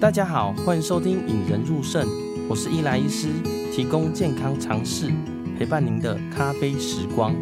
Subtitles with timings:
[0.00, 2.06] 大家好，欢迎收听《引人入胜》，
[2.48, 3.28] 我是伊莱医师，
[3.72, 5.10] 提供健康常识，
[5.58, 7.34] 陪伴您的咖啡时光。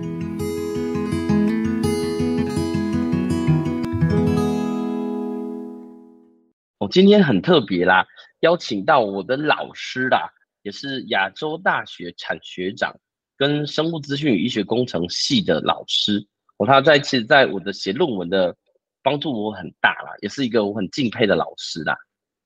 [6.79, 8.07] 我今天很特别啦，
[8.41, 10.30] 邀请到我的老师啦，
[10.62, 12.95] 也是亚洲大学产学长。
[13.37, 16.25] 跟生物资讯与医学工程系的老师，
[16.63, 18.57] 我他在其实在我的写论文的
[19.03, 21.98] 帮助我很大啦，也是一个我很敬佩的老师啦。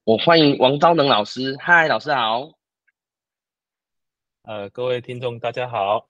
[0.05, 2.52] 我欢迎王昭能老师，嗨，老师好。
[4.45, 6.09] 呃，各位听众大家好。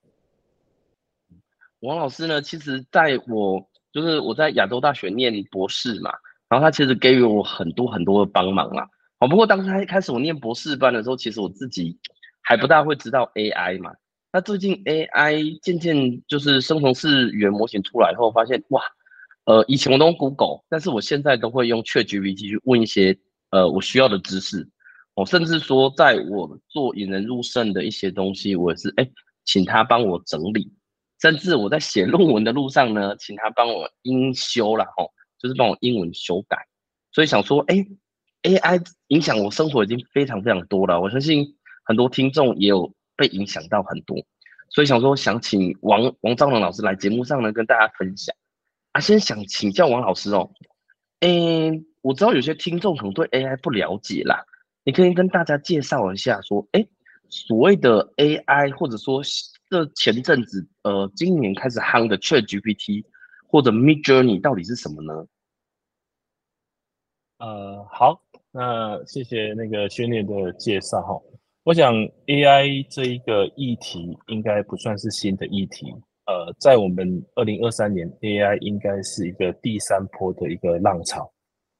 [1.81, 6.13] 王老师呢，其实在我就是我在亚洲大学念博士嘛，
[6.47, 8.89] 然后他其实给予我很多很多的帮忙啦。
[9.19, 11.99] 哦，不过当时他一开始我念博士班的时候，其实我自己
[12.41, 13.91] 还不大会知道 AI 嘛。
[14.37, 18.79] 那最近 AI 渐渐就是生成式语言模型出来后，发现哇，
[19.45, 23.17] 呃，以前我都用 Google，但是我现在都会用 ChatGPT 去问一些
[23.49, 24.69] 呃我需要的知识。
[25.15, 29.09] 我、哦、甚至说，在我做引人入胜的一些东西，我也是哎，
[29.43, 30.71] 请他帮我整理。
[31.19, 35.09] 甚至我在写论文的路上呢，请他帮我英修了哦，
[35.39, 36.59] 就是帮我英文修改。
[37.11, 37.83] 所以想说，哎
[38.43, 41.01] ，AI 影响我生活已经非常非常多了。
[41.01, 42.93] 我相信很多听众也有。
[43.17, 44.15] 被影响到很多，
[44.69, 48.33] 所以想说想请王王昭能老师来节目上呢，跟大家分享
[48.91, 49.01] 啊。
[49.01, 50.51] 先想请教王老师哦，
[51.21, 54.45] 诶，我知道有些听众可能对 AI 不了解啦，
[54.83, 56.87] 你可以跟大家介绍一下，说，诶，
[57.27, 59.21] 所谓的 AI，或者说
[59.69, 63.03] 这前阵子呃今年开始夯的 ChatGPT
[63.47, 65.27] 或者 Midjourney 到底是什么呢？
[67.39, 68.21] 呃，好，
[68.51, 71.36] 那谢谢那个训练的介绍哈。
[71.67, 71.93] 我想
[72.27, 75.93] AI 这一个议题应该不算是新的议题，
[76.25, 81.29] 呃，在我们二零二三年，AI 应该是一个第三波的一个浪潮，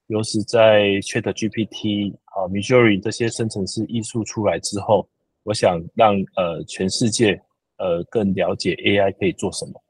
[0.08, 5.08] 尤其在 ChatGPT 啊、Midjourney 这些生成式艺术出来之后，
[5.44, 7.42] 我想让呃全世界
[7.78, 9.82] 呃更了解 AI 可以做什么。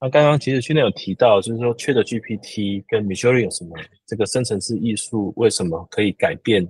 [0.00, 3.76] 那刚刚其实训练有提到，就是说 ChatGPT 跟 Midjourney 有什么？
[4.06, 6.64] 这个生成式艺术为什么可以改变？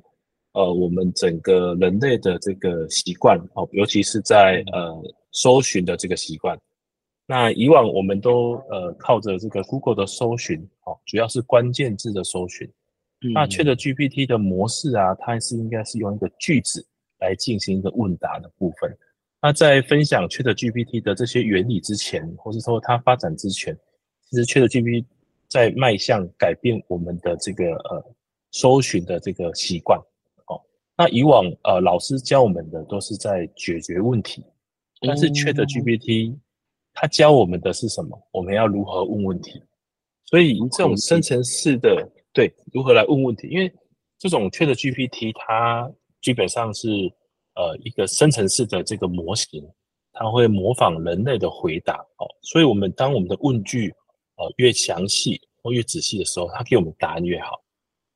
[0.53, 6.59] 呃，我们整个人类的这个习惯哦，尤其是在呃搜寻的这个习惯。
[7.27, 12.69] 那以往我们都呃靠着这个 Google 的搜寻哦，主要是关键字的搜寻。
[13.23, 16.85] 嗯、那 ChatGPT 的模式啊，它是应该是用一个句子
[17.21, 18.95] 来进行一个问答的部分。
[19.41, 23.75] 那在分享 ChatGPT 的这些原理之前，或是说它发展之前，
[24.29, 25.05] 其实 ChatGPT
[25.49, 28.05] 在迈向改变我们的这个呃
[28.51, 29.99] 搜寻的这个习惯。
[30.97, 34.45] 那以往呃，老师教我们的都是在解决问题，
[35.01, 36.37] 但是 ChatGPT
[36.93, 38.29] 它教我们的是什么？
[38.31, 39.63] 我们要如何问问题？
[40.27, 43.49] 所以这种生成式的对如何来问问题？
[43.49, 43.73] 因为
[44.19, 46.89] 这种 ChatGPT 它基本上是
[47.55, 49.67] 呃一个生成式的这个模型，
[50.13, 52.29] 它会模仿人类的回答哦。
[52.43, 53.89] 所以我们当我们的问句
[54.37, 57.61] 呃越详细或越仔细的时候，它给我们答案越好。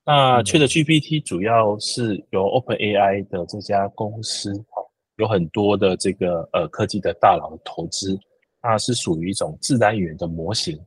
[0.08, 4.52] 那 ChatGPT 主要是由 OpenAI 的这家公司，
[5.16, 8.16] 有很多的这个呃科技的大佬的投资，
[8.62, 10.78] 那是属于一种自然语言的模型。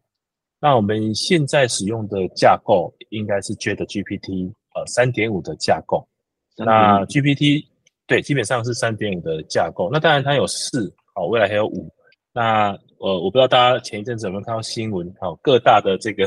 [0.62, 6.08] 那我们现在使用的架构应该是 ChatGPT 呃三点五的架构。
[6.56, 7.66] 那 GPT
[8.08, 9.90] 对，基本上是三点五的架构。
[9.92, 11.92] 那当然它有四，好，未来还有五。
[12.32, 12.70] 那
[13.00, 16.26] 呃，我不知道大家前一阵子有没有看到新闻，好，各大的这个。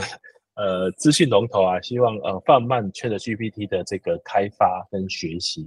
[0.55, 5.67] 呃，资讯龙头啊，希望呃放慢 ChatGPT 的这个开发跟学习。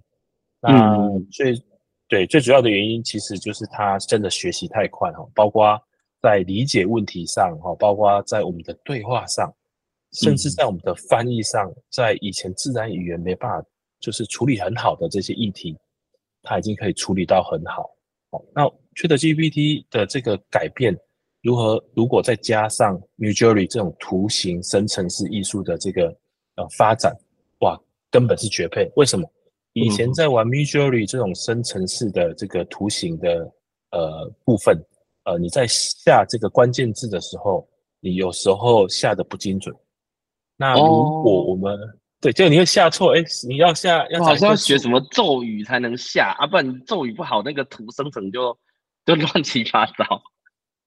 [0.61, 1.63] 那最、嗯、
[2.07, 5.81] 对最主要的原因，其实就是它真的学习太快哈，包括
[6.21, 9.51] 在理解问题上哈，包括在我们的对话上，
[10.13, 13.67] 甚至在我们的翻译上，在以前自然语言没办法
[13.99, 15.75] 就是处理很好的这些议题，
[16.43, 17.89] 它已经可以处理到很好。
[18.29, 18.63] 好，那
[18.95, 20.95] ChatGPT 的这个改变。
[21.45, 21.79] 如何？
[21.93, 26.07] 如果再加上 Midjourney 这种图形生成式艺术的这个
[26.55, 27.15] 呃发展，
[27.59, 27.79] 哇，
[28.09, 28.91] 根本是绝配。
[28.95, 29.31] 为什么？
[29.73, 33.47] 以前在玩 Midjourney 这种生成式的这个图形的
[33.91, 34.75] 呃部分，
[35.25, 37.67] 呃，你在下这个关键字的时候，
[37.99, 39.75] 你有时候下的不精准。
[40.57, 40.81] 那如
[41.21, 48.57] 果我们、哦、对，就你会下错，哎、欸，你要下要好像要学什么咒语才能下啊，不然咒语不好，那个图生成就
[49.05, 50.23] 就乱七八糟。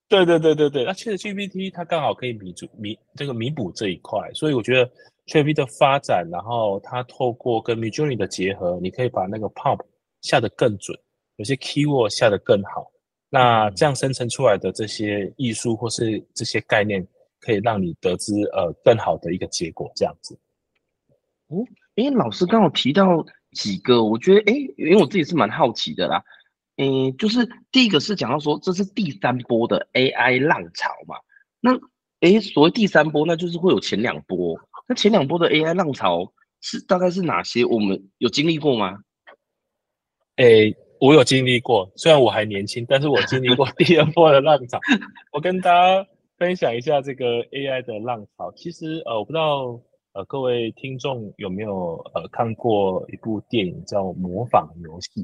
[0.08, 4.90] 对对对对对，那 ChatGPT 它刚好可以弥补弥这个弥补这一块，所以我觉得
[5.26, 9.84] ChatGPT 的发展，然后它透过跟 Midjourney 的结合，你可以把那个 prompt
[10.22, 10.98] 下得更准，
[11.36, 12.90] 有些 keyword 下得更好，
[13.28, 17.06] 那这样生成出来的这些艺术或是这些概念，
[17.38, 20.38] 可以让你得知呃更好的一个结果这样子。
[21.48, 21.62] 哦，
[21.96, 26.24] 诶，老师刚好提到几个，我觉得诶，因为我自己是蛮好奇的啦。
[26.78, 31.16] 诶，就是第一个是讲到说这是第三波的 AI 浪潮嘛，
[31.60, 31.78] 那
[32.20, 34.58] 诶，所谓第三波，那就是会有前两波，
[34.88, 37.64] 那前两波的 AI 浪潮是大概是哪些？
[37.64, 38.98] 我们有经历过吗？
[40.36, 44.80] 诶，我有经历过，虽然我还年轻，但是我经历过 第二波的浪潮。
[45.32, 46.06] 我跟大家
[46.38, 48.50] 分享一下这个 AI 的浪潮。
[48.56, 49.80] 其实呃，我不知道。
[50.14, 55.22] 呃，各位听众有没有呃看过一部电影叫《模仿游戏》？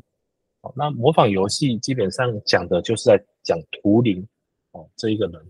[0.64, 4.26] 哦，那模仿游戏基本上讲的就是在讲图灵
[4.72, 5.40] 哦这一个人，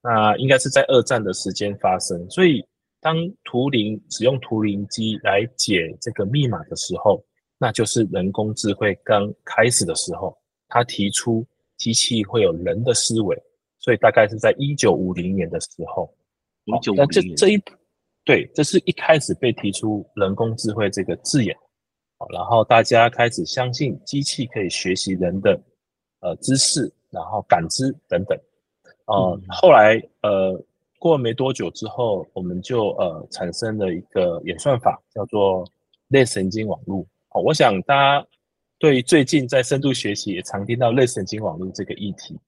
[0.00, 2.30] 那应该是在二战的时间发生。
[2.30, 2.64] 所以
[3.00, 7.22] 当图灵使用图灵机来解这个密码的时候，
[7.58, 10.38] 那就是人工智慧刚开始的时候，
[10.68, 11.44] 他提出
[11.76, 13.36] 机器会有人的思维，
[13.80, 16.08] 所以大概是在一九五零年的时候。
[16.66, 17.06] 一九五零年。
[17.08, 17.62] 那这这一。
[18.24, 21.56] 对，这是一开始被提出人工智慧这个字眼，
[22.30, 25.60] 然后大家开始相信机器可以学习人的
[26.20, 28.38] 呃知识，然后感知等等，
[29.06, 30.62] 呃，嗯、后来呃
[30.98, 35.64] 过了没多久之后，我们就呃产生了一个演算法，叫做
[36.08, 37.04] 类神经网络。
[37.28, 38.26] 好，我想大家
[38.78, 42.38] 对最近在深度学习也常听到类神经网络这个议题，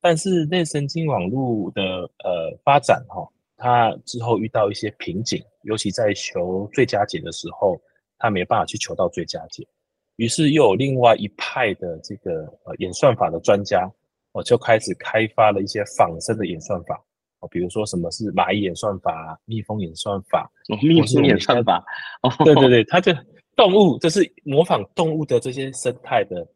[0.00, 1.82] 但是类神经网络的
[2.24, 3.26] 呃发展哈。
[3.58, 7.80] 它之后遇到一些瓶颈，尤其在求最佳解的时候，
[8.18, 9.66] 他没办法去求到最佳解，
[10.16, 13.90] 于是又有另外一派的这个呃演算法的专家，
[14.32, 17.02] 哦就开始开发了一些仿生的演算法，
[17.40, 21.84] 哦比如说什么是蚂蚁演算法、蜜蜂演算法、哦、蜜蜂演算法，
[22.22, 23.12] 哦对对对，它就
[23.54, 26.46] 动物，这是模仿动物的这些生态的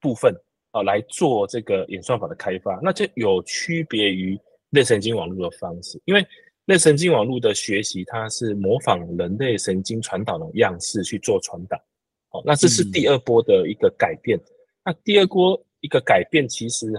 [0.00, 0.32] 部分
[0.70, 4.38] 啊、哦、来做这个演算法的开发，那就有区别于
[4.70, 6.24] 类神经网络的方式，因为。
[6.68, 11.80] 类神经网络的学习，它是模仿人类神经传导的样式去做传导。
[12.28, 14.36] 好，那这是第二波的一个改变。
[14.36, 14.44] 嗯、
[14.84, 16.92] 那第二波一个改变，其实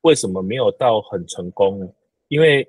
[0.00, 1.86] 为什么没有到很成功呢？
[2.26, 2.68] 因为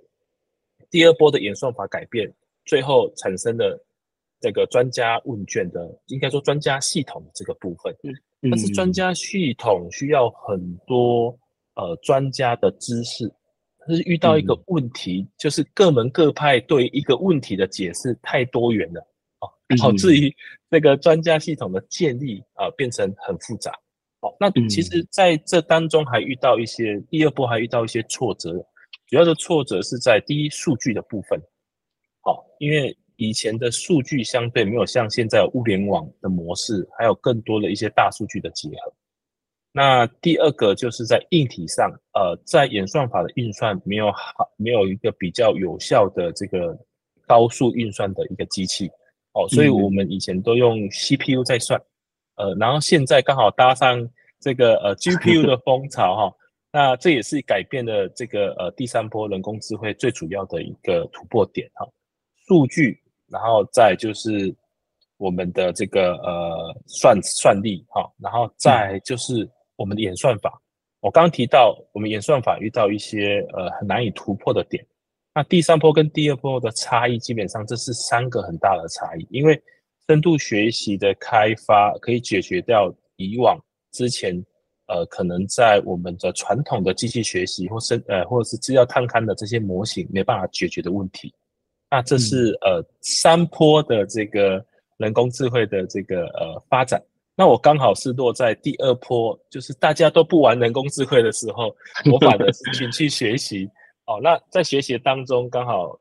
[0.92, 2.32] 第二波的演算法改变，
[2.66, 3.84] 最后产生了
[4.40, 7.92] 这个专家问卷的，应该说专家系统的这个部分。
[8.04, 11.36] 嗯，但是专家系统需要很多
[11.74, 13.34] 呃专家的知识。
[13.88, 19.02] 是遇到一个问题，嗯、就是各门各派对一个问题的解释太多元了
[19.40, 20.34] 啊，导致于
[20.70, 23.72] 那个专家系统的建立啊变成很复杂。
[24.22, 28.54] 好，那其实在这当中还遇到一些第二波还遇到一些挫折，
[29.08, 31.38] 主要的挫折是在第一数据的部分。
[32.22, 38.94] 好，因为以前的数据相对没有像现在有物联网的模式，还有更多的一些大数据的结合。
[39.76, 46.78] 那第二个就是在硬体上，呃，在演算法的运算没有好，没有一个比较有效的这个
[47.26, 48.88] 高速运算的一个机器，
[49.34, 51.82] 哦，所以我们以前都用 CPU 在算，
[52.36, 54.08] 呃，然后现在刚好搭上
[54.40, 56.36] 这个呃 GPU 的风潮哈，
[56.72, 61.88] 那这也是改变了这个呃第三波人工智慧最主要的一个突破点哈，
[62.46, 64.56] 数据，然后再就是
[65.18, 69.50] 我们的这个呃算算力哈，然后再就是。
[69.76, 70.62] 我们的演算法，
[71.00, 74.86] 我刚刚提到，我们演算法遇到一些呃很难以突破的点。
[75.36, 79.28] 那第三波跟第二波的差异，基本上这是三个很大的差异。
[79.32, 79.60] 因为
[80.08, 83.58] 深度学习的开发可以解决掉以往
[83.92, 84.36] 之前
[84.88, 91.34] 呃可能在我们的传统的机器学习或是呃或者是资料探勘的这些模型没办法解决的问题。
[91.90, 94.64] 那这是呃三波的这个
[94.98, 97.02] 人工智慧的这个呃发展。
[97.36, 101.76] 那我刚好是落在第二波，就是大家都不玩人工智慧的时候，
[102.12, 103.68] 我反而是群去学习。
[104.06, 106.00] 哦，那在学习当中，刚好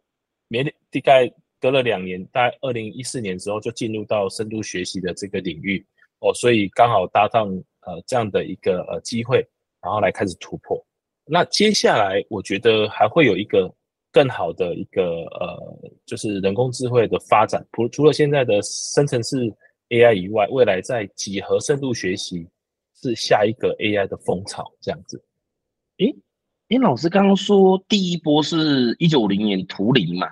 [0.49, 5.83] 没大概隔了两年，大概二零一四年之后就进入到深度学习的这个领域。
[6.19, 7.49] 哦，所以刚好搭上
[7.87, 9.39] 呃这样的一个呃机会，
[9.81, 10.85] 然后来开始突破。
[11.25, 13.73] 那接下来我觉得还会有一个
[14.13, 15.59] 更好的一个呃，
[16.05, 17.67] 就是人工智慧的发展。
[17.73, 19.51] 除除了现在的生成式。
[19.93, 22.49] AI 以外，未来在几何深度学习
[22.95, 25.23] 是下一个 AI 的风潮，这样子。
[25.99, 26.15] 诶，
[26.71, 30.27] 诶，老师刚刚说第一波是一九五零年图灵嘛？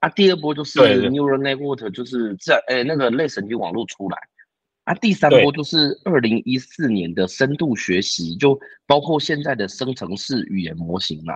[0.00, 4.18] 啊，第二波就是 Neural Network，就是在诶那个类神经网络出来。
[4.84, 11.34] 啊，第三波就是二零一四年的深度学习，就包括现在的生成式语言模型嘛。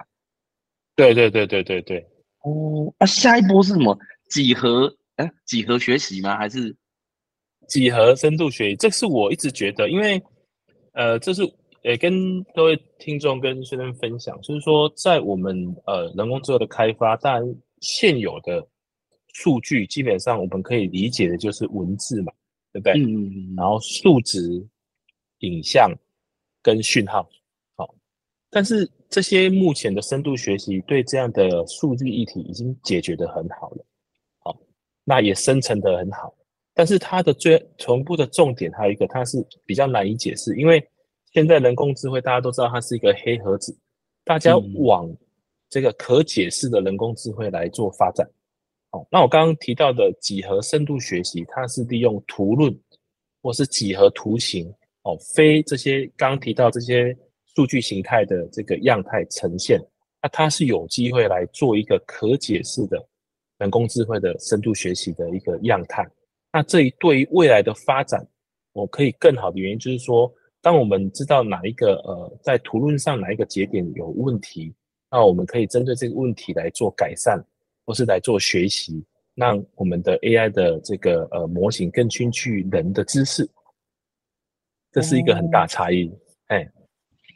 [0.95, 2.07] 对对对对对对。
[2.43, 3.99] 哦，啊，下一波是什么？
[4.29, 4.95] 几何？
[5.17, 6.37] 诶，几何学习吗？
[6.37, 6.77] 还是？
[7.71, 10.21] 几何深度学习，这是我一直觉得，因为，
[10.93, 11.43] 呃，这是
[11.83, 18.67] 也跟各位听众跟学生分享，就是说，在我们呃人工智能的开发，当然现有的
[19.33, 22.33] 数据基本上我们可以理解的就是文字嘛，
[22.73, 22.93] 对不对？
[22.95, 24.67] 嗯嗯，然后数值、
[25.39, 25.91] 影像
[26.61, 27.27] 跟讯号，
[27.77, 27.95] 好，
[28.51, 33.87] 但是这些目前的深度学习对这样的数据议题已经解决的很好了，
[34.41, 34.61] 好，
[35.05, 36.35] 那也生成的很好，
[36.81, 40.83] 但是它的最全部的重点还有一个，它是比较难以解释，因为
[41.31, 43.77] 现在人工智慧大家都知道它是一个黑盒子，
[44.25, 45.07] 大家往
[45.69, 48.27] 这个可解释的人工智慧来做发展。
[48.93, 52.75] 哦，那我刚刚提到的几何深度学习，它是利用图论
[53.43, 54.67] 或是几何图形
[55.03, 57.15] 哦，非这些刚刚提到这些
[57.55, 59.79] 数据形态的这个样态呈现，
[60.23, 63.07] 那它是有机会来做一个可解释的
[63.59, 66.09] 人工智慧的深度学习的一个样态。
[66.53, 68.27] 那这一对于未来的发展，
[68.73, 74.75] 我可以更好的原因就是说，当我们知道哪一个呃在图论上哪一个节点有问题，
[75.11, 77.45] 那我们可以针对这个问题来做改善。
[77.87, 79.05] 或是来做学习，
[79.35, 83.51] 让我们的 AI 的这个呃模型更趋近于人的知识，
[84.93, 86.09] 这是一个很大差异。
[86.47, 86.87] 哎、哦，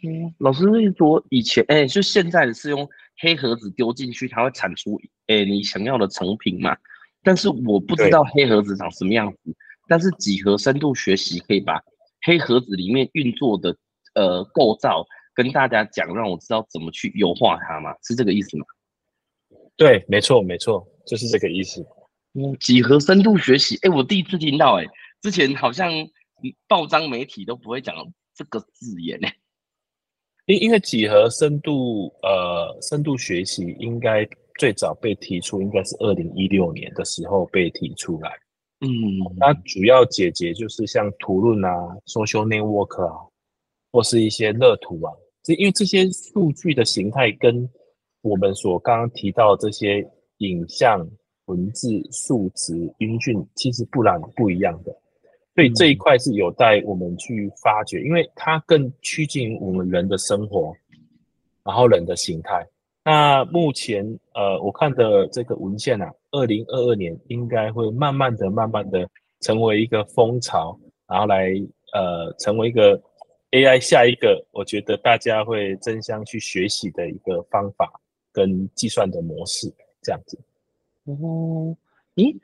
[0.04, 6.76] 嗯、欸，老师是说以前哎、欸，就现在的是用黑盒子丢进去，它会产出哎、欸、你想要的成品嘛？
[7.24, 9.56] 但是我不知道黑盒子长什么样子，
[9.88, 11.82] 但是几何深度学习可以把
[12.22, 13.76] 黑盒子里面运作的
[14.14, 15.04] 呃构造
[15.34, 17.94] 跟大家讲，让我知道怎么去优化它嘛？
[18.02, 18.64] 是这个意思吗？
[19.76, 21.84] 对，没错，没错，就是这个意思。
[22.34, 24.84] 嗯，几何深度学习，哎，我第一次听到，哎，
[25.22, 25.90] 之前好像
[26.68, 27.94] 报章媒体都不会讲
[28.34, 29.28] 这个字眼，呢。
[30.46, 38.30] 因因为几何深度，呃，深度学习应该最早被提出，应该是二零一六年的时候被提出来。
[38.80, 38.88] 嗯，
[39.40, 41.70] 它主要解决就是像图论啊、
[42.06, 43.14] social network 啊，
[43.90, 47.68] 或是一些热图啊，这因为这些数据的形态跟
[48.22, 50.06] 我们所刚刚提到这些
[50.38, 51.08] 影像、
[51.46, 54.92] 文字、数值、音讯，其实不然不一样的，
[55.54, 60.74] 所以这一块是有待我们去发掘，因为它更趋近于我们人的生活，
[61.64, 62.66] 然后人的形态。
[63.04, 69.08] 那目前呃，我看的这个文献啊，二零二二年应该会慢慢的、慢慢的
[69.40, 71.50] 成为一个风潮，然后来
[71.92, 73.00] 呃成为一个
[73.50, 78.00] AI 下一个，我觉得大家会争相去学习的一个方法。
[78.36, 80.36] 跟计算的模式这样子
[81.04, 81.76] 哦，
[82.16, 82.36] 咦，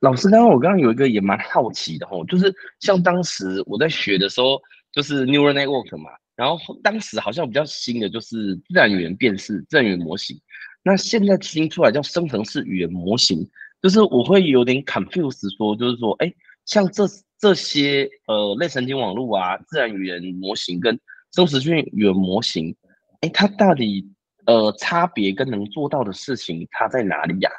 [0.00, 10.38] 老师，刚刚我刚刚有一个也蛮好奇的哦，就是像当时我在学的时候，就是 neural network 嘛，然后当时好像比较新的就是自然语言辨识、自然语言模型，
[10.84, 13.48] 那现在新出来叫生成式语言模型，
[13.82, 16.32] 就是我会有点 confuse，说就是说，哎，
[16.66, 17.04] 像这
[17.38, 20.96] 这些呃类神经网络啊、自然语言模型跟
[21.32, 22.76] 生成式语言模型，
[23.22, 24.06] 哎，它到底？
[24.46, 27.50] 呃，差别跟能做到的事情，它在哪里呀、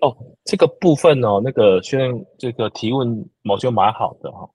[0.00, 4.48] 哦，这个部分哦，那个学员这个提问我就蛮好的哈。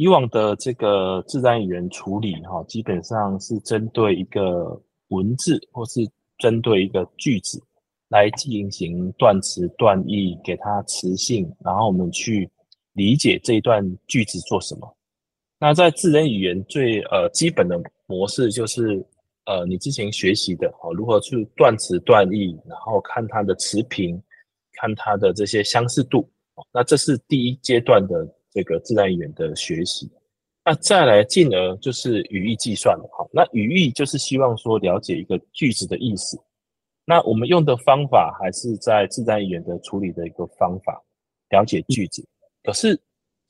[0.00, 6.00] 以往的这个自然语言处理哈，基本上是针对一个文字或是
[6.38, 7.62] 针对一个句子
[8.08, 12.48] 来进行断词断义，给它词性，然后我们去
[12.94, 14.96] 理解这一段句子做什么。
[15.58, 19.04] 那在自然语言最呃基本的模式就是。
[19.46, 24.22] 呃，你之前学习的哦，如何去断词断义，然后看它的词频，
[24.74, 26.28] 看它的这些相似度，
[26.72, 30.10] 那这是第一阶段的这个自然语言的学习。
[30.64, 36.38] 那再来进而就是语义计算了，好，那语义就是希望说了解一个句子的意思。
[37.06, 41.02] 那我们用的方法还是在自然语言的处理的一个方法，
[41.48, 42.24] 了解句子。
[42.62, 43.00] 可是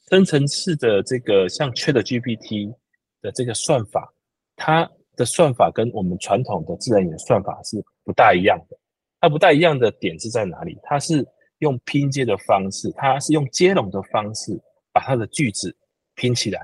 [0.09, 2.73] 深层次的这个像 ChatGPT
[3.21, 4.11] 的这个算法，
[4.57, 8.79] 它的算法跟我们传统的自然语言算法是不大一样的。
[9.21, 10.79] 它不大一样的点是在哪里？
[10.85, 11.27] 它是
[11.59, 14.59] 用拼接的方式，它是用接龙的方式
[14.93, 15.75] 把它的句子
[16.15, 16.61] 拼起来，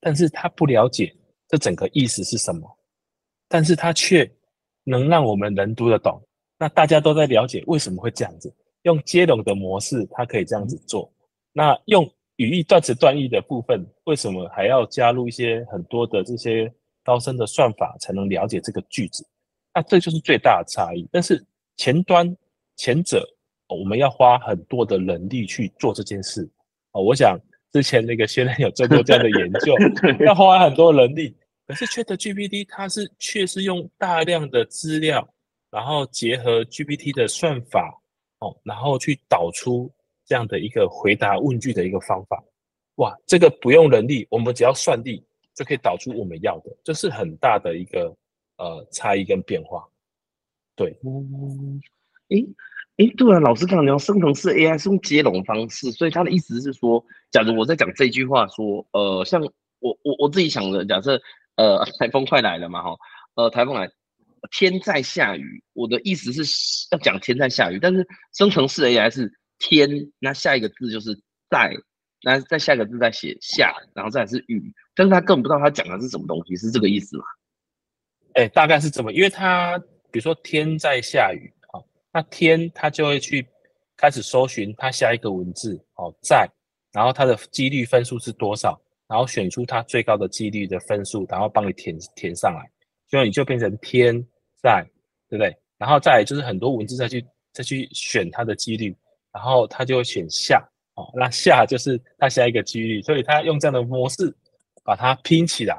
[0.00, 1.14] 但是他不了解
[1.48, 2.68] 这整个意思是什么，
[3.48, 4.30] 但是他却
[4.84, 6.20] 能让我们能读得懂。
[6.58, 11.12] 那大家都在了解为什么会这样子，用接龙的模式，它可以这样子做。
[11.52, 12.04] 那用
[12.36, 16.72] 语义断词断义的部分，为什么还要加入一些很多的这些？
[17.04, 19.26] 高深的算法才能了解这个句子，
[19.72, 21.08] 那这就是最大的差异。
[21.10, 21.42] 但是
[21.78, 22.36] 前端
[22.76, 23.26] 前者，
[23.66, 26.46] 我们要花很多的人力去做这件事。
[26.92, 27.40] 哦，我想
[27.78, 29.72] 之前那个学人有做过这样的研究，
[30.26, 31.32] 要花很多人力。
[31.64, 35.32] 可是 ChatGPT 它是却是用大量的资料，
[35.70, 37.96] 然后结合 GPT 的算法，
[38.40, 39.88] 哦，然后去导出
[40.26, 42.42] 这样的一个回答问句的一个方法。
[42.96, 45.24] 哇，这个不用人力，我们只要算力。
[45.54, 48.16] 就可以导出我们要的，这是很大的一个
[48.56, 49.84] 呃差异跟变化。
[50.74, 51.80] 对，嗯，
[52.28, 52.44] 诶，
[52.98, 59.40] 哎，对啊，老师刚刚聊生成式 AI 是用接龙方式，所以他的意思是说，假如我在讲这句话说，呃，像
[59.78, 61.20] 我我我自己想的，假设
[61.54, 62.96] 呃 台风快来了嘛，哈，
[63.36, 63.88] 呃台风来，
[64.50, 66.42] 天在下雨，我的意思是
[66.90, 68.04] 要讲天在下雨，但是
[68.36, 69.88] 生成式 AI 是天，
[70.18, 71.14] 那下一个字就是
[71.48, 71.72] 在，
[72.24, 77.22] 那再下一个字再写下，然后再是雨，但是他根本不知道他讲的是什么东西，是这个意思吗？
[78.34, 79.78] 哎，大概是这么，因为他
[80.10, 81.52] 比如说天在下雨。
[82.12, 83.46] 那天他就会去
[83.96, 86.48] 开始搜寻他下一个文字哦，在，
[86.92, 92.70] 然后他的几率分数是多少，然后选出他最高的几率的分数，然后帮你填填上来，
[93.06, 94.14] 所以你就变成天
[94.62, 94.84] 在，
[95.28, 95.56] 对不对？
[95.76, 98.96] 然后再就是很多文字再去再去选它的几率，
[99.32, 104.34] 然后他就会选下哦，那下就是他下一个几率，所以他用这样的模式
[104.82, 105.76] 把它拼起来，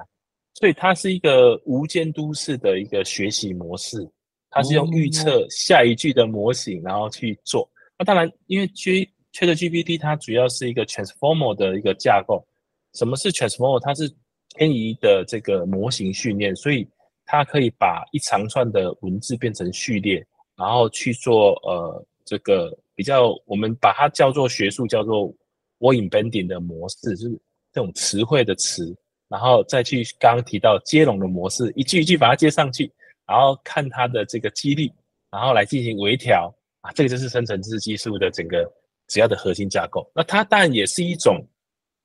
[0.54, 4.08] 所以它是一个无监督式的一个学习模式。
[4.51, 7.70] 它是用预测下一句的模型，然后去做。
[7.98, 12.46] 那当然，因为 G ChatGPT 它主要是一个 Transformer 的一个架构。
[12.94, 13.79] 什么是 Transformer？
[13.79, 14.10] 它是
[14.58, 16.88] 迁移的这个模型训练，所以
[17.25, 20.25] 它可以把一长串的文字变成序列，
[20.56, 25.27] 然后去做呃这个比较，我们把它叫做学术叫做
[25.77, 27.39] Word Embedding 的模式，就是
[27.72, 32.91] 这种词汇的词，然后再去刚刚提到接龙的模式，一句一句把它接上去。
[33.30, 34.92] 然后看它的这个几率，
[35.30, 38.64] 然后来进行微调啊，这个就是生成式技术的整个
[39.08, 40.10] 主要的核心架构。
[40.16, 41.40] 那它当然也是一种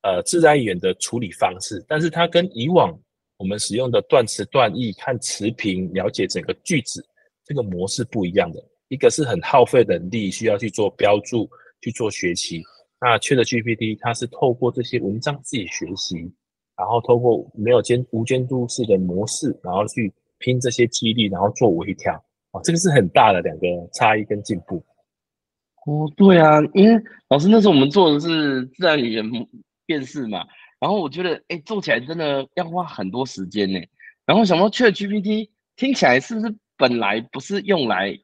[0.03, 2.95] 呃自然语言的处理方式，但是它跟以往
[3.37, 7.03] 我们使用的断词断义、看词频、了解整个句子
[7.43, 8.63] 这个模式不一样的。
[8.89, 11.49] 一个是很耗费人力，需要去做标注、
[11.81, 12.61] 去做学习。
[13.01, 16.17] 那 ChatGPT 它是透过这些文章自己学习，
[16.77, 20.13] 然后透过没有监无监督式的模式，然后去。
[20.45, 22.13] 拼这些几率，然后做微调，
[22.51, 24.85] 哦，这个是很大的两个差异跟进步。
[25.87, 29.25] 哦，对啊，因为老师那时候我们做的是自然语言
[29.87, 30.45] 辨识嘛，
[30.79, 33.79] 然后我觉得，哎，做起来真的要花很多时间呢。
[34.27, 38.15] 然后想到 ChatGPT 听起来是不是本来不是用来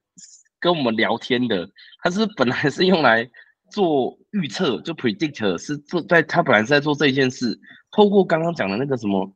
[0.59, 1.67] 跟我们聊天的？
[2.03, 3.27] 它是本来是用来
[3.71, 7.59] 做预测，就 predict 是做在它本来是在做这件事，
[7.91, 9.35] 透过刚刚讲的那个什么。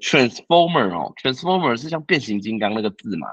[0.00, 3.28] Transformer 哦，Transformer 是像变形金刚那个字嘛？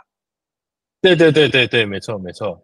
[1.01, 2.61] 对对对对对，没错没错。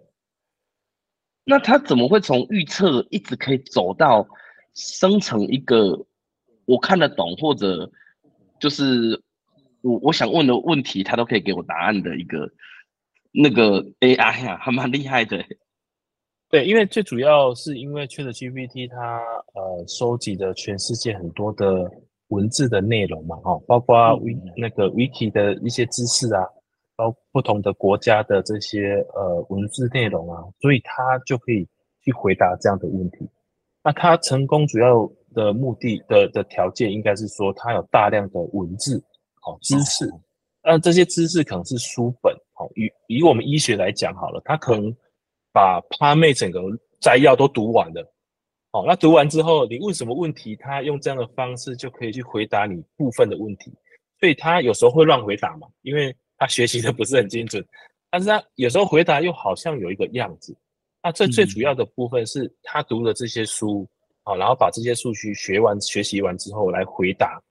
[1.43, 4.27] 那它怎么会从预测一直可以走到
[4.73, 6.05] 生成一个
[6.65, 7.91] 我看得懂，或者
[8.59, 9.21] 就是
[9.81, 12.51] 我我想问的问题，它都可以给我答案的一个
[13.31, 15.43] 那个 AI 啊，还蛮厉害的。
[16.49, 19.21] 对，因为最主要是因为 ChatGPT 它
[19.53, 21.91] 呃收集的全世界很多的。
[22.29, 26.43] 文字的内容嘛，哈，包括 w 那个 wiki 的一些知识啊，
[26.95, 31.67] 包括不同的国家的这些呃文字内容啊，所以他就可以
[32.01, 33.29] 去回答这样的问题。
[33.83, 39.01] 那他成功主要的目的的的条件，应该是说他有大量的文字，
[39.41, 40.05] 好知识，
[40.61, 44.93] 那这些知识可能是书本，好，以以我们医学来讲好了，他可能
[45.53, 46.59] 把 PubMed 整个
[46.99, 48.13] 摘要都读完了。
[48.77, 53.73] 好，那读完之后，你问什么问题，他用这样的方式就可以去回答你部分的问题。
[54.19, 57.65] 所以他有时候会乱回答嘛，因为他学习的不是很精准。
[58.11, 60.55] 但是他有时候回答又好像有一个样子。
[61.01, 63.87] 那这最主要的部分是他读了这些书，
[64.21, 67.41] 好，然后把这些数据学完、学习完之后来回答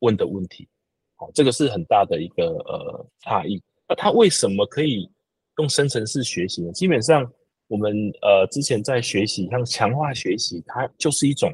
[0.00, 0.68] 问的问题。
[1.14, 3.58] 好，这个是很大的一个呃差异。
[3.88, 5.10] 那他为什么可以
[5.56, 6.72] 用生成式学习呢？
[6.72, 7.26] 基本上。
[7.68, 11.52] 我们呃之前在学习，像强化学习，它就是一种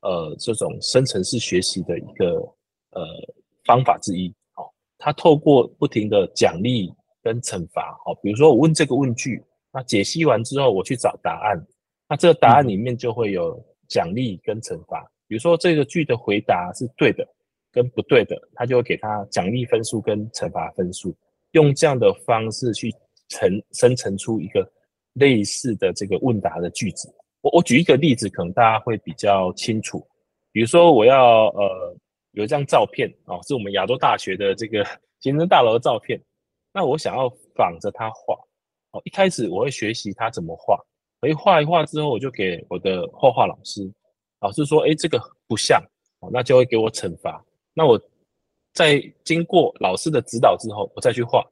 [0.00, 2.34] 呃这种深层式学习的一个
[2.92, 3.04] 呃
[3.64, 4.32] 方法之一。
[4.52, 6.90] 好、哦，它透过不停的奖励
[7.22, 9.42] 跟惩罚，好、哦，比如说我问这个问句，
[9.72, 11.66] 那解析完之后我去找答案，
[12.08, 15.06] 那这个答案里面就会有奖励跟惩罚。
[15.28, 17.22] 比如说这个句的回答是对的
[17.70, 21.14] 跟不对的，它就会给他奖励分数跟惩罚分数，
[21.52, 22.90] 用这样的方式去
[23.28, 24.66] 成生成出一个。
[25.14, 30.06] 类似的这个问答的句子，我我举一个例子，可能大家会比较清楚。
[30.52, 31.96] 比如说，我要呃
[32.32, 34.84] 有一张照片哦，是我们亚洲大学的这个
[35.20, 36.20] 行政大楼的照片。
[36.72, 38.34] 那我想要仿着它画
[38.92, 40.78] 哦，一开始我会学习它怎么画，
[41.20, 43.90] 我一画一画之后，我就给我的画画老师，
[44.40, 45.82] 老师说，哎，这个不像
[46.20, 47.44] 哦，那就会给我惩罚。
[47.74, 48.00] 那我
[48.72, 51.44] 在经过老师的指导之后，我再去画。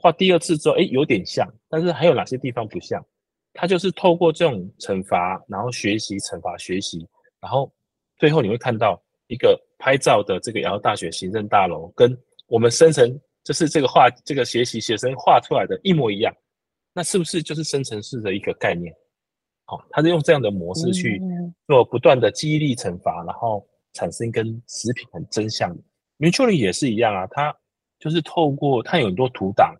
[0.00, 3.04] 画第二次之后，哎，有点像，但是还有哪些地方不像？
[3.52, 7.06] 它就是透过这种惩罚，然后学习惩罚学习，
[7.40, 7.70] 然后
[8.16, 16.34] 最后你会看到一个拍照的这个亚洲大学行政大楼，跟我们生成就是这个画这个学习学生画出来的一模一样。
[16.92, 18.94] 那是不是就是生成式的一个概念？
[19.64, 21.20] 好、哦，它是用这样的模式去
[21.66, 25.82] 做不断的记忆力惩罚，然后产生跟食品很真相的。
[26.18, 27.56] Midjourney 也是一样啊，它
[27.98, 29.74] 就是透过它有很多图档，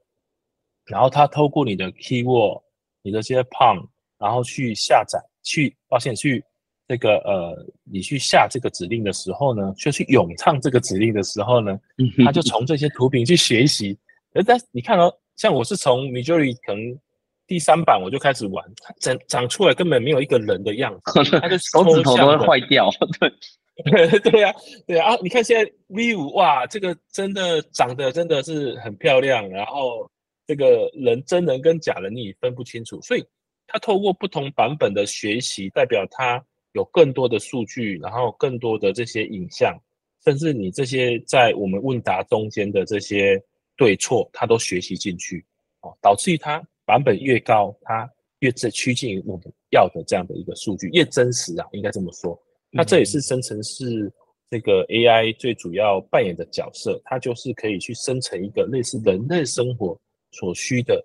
[0.90, 2.60] 然后它透过你的 keyword、
[3.02, 3.86] 你的这些 prompt，
[4.18, 6.44] 然后去下载、去发现、去
[6.86, 11.78] 这个呃，你去下这个指令的时候呢，就去咏唱这个指令的时候呢，
[12.24, 13.96] 它就从这些图片去学习。
[14.34, 16.98] 而但你看哦，像我是从 Midjourney 可能。
[17.46, 22.88] 第三版我就开始玩，它长长出来根本没有一个人的样子， 它的手指头都会坏掉。
[23.18, 24.54] 对， 对呀、啊，
[24.86, 25.16] 对啊。
[25.20, 30.08] 你看现在 V 五哇，这个真的长得真的是很漂亮，然后
[30.50, 33.24] 这个人真人跟假人你分不清楚，所以
[33.68, 39.80] 它透过不同版本的学习，代表它有更多的数据，然后更多的这些影像，
[40.24, 43.40] 甚至你这些在我们问答中间的这些
[43.76, 45.46] 对错，它都学习进去，
[45.82, 46.60] 哦，导致于它。
[46.84, 48.10] 版本越高，它
[48.40, 52.36] 越是趋近于我们要的这样的一个数据，越真实啊，应该这么说。
[52.72, 54.12] 那这也是生成式
[54.50, 59.96] 这个 AI 最主要扮演的角色，它就是可以去生成一个类似人类生活
[60.30, 61.04] 所需的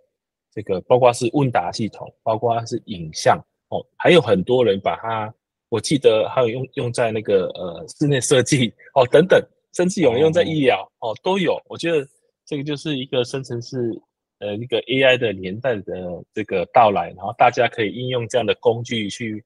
[0.53, 3.37] 这个，包括是问答系统，包括是影像
[3.69, 5.33] 哦，还有很多人把它，
[5.69, 9.41] 我记得还有用用在那个呃室内设计哦等等，
[9.73, 11.61] 甚至有人用在医疗哦都有。
[11.67, 12.07] 我觉得
[12.45, 13.77] 这个就是一个生成式。
[14.39, 19.41] 呃，一个 AI 的年代的这个到来，然后大家可以应用这样的工具去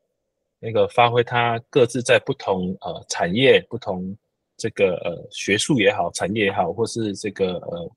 [0.60, 4.18] 那个发挥它各自在不同呃产业、不同
[4.58, 7.92] 这个呃学术也好、产业也好，或是这个呃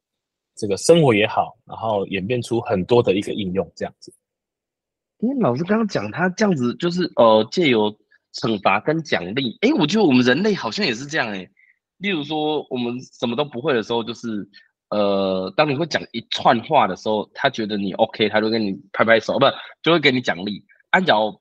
[0.57, 4.13] 这个生活也好，然后演变出很多的一个应用这样子。
[5.19, 7.97] 因为老师刚刚讲他这样子，就是呃借由
[8.35, 11.49] 惩罚跟奖励，哎，我觉得我们人类好像也是这样哎。
[11.99, 14.49] 例如说，我们什么都不会的时候，就是。
[14.95, 19.47] 呃，当你会讲一串话的时候，他觉得你 OK，他就跟你拍拍手，不
[19.83, 20.63] 就会给你奖励。
[20.91, 21.41] 按照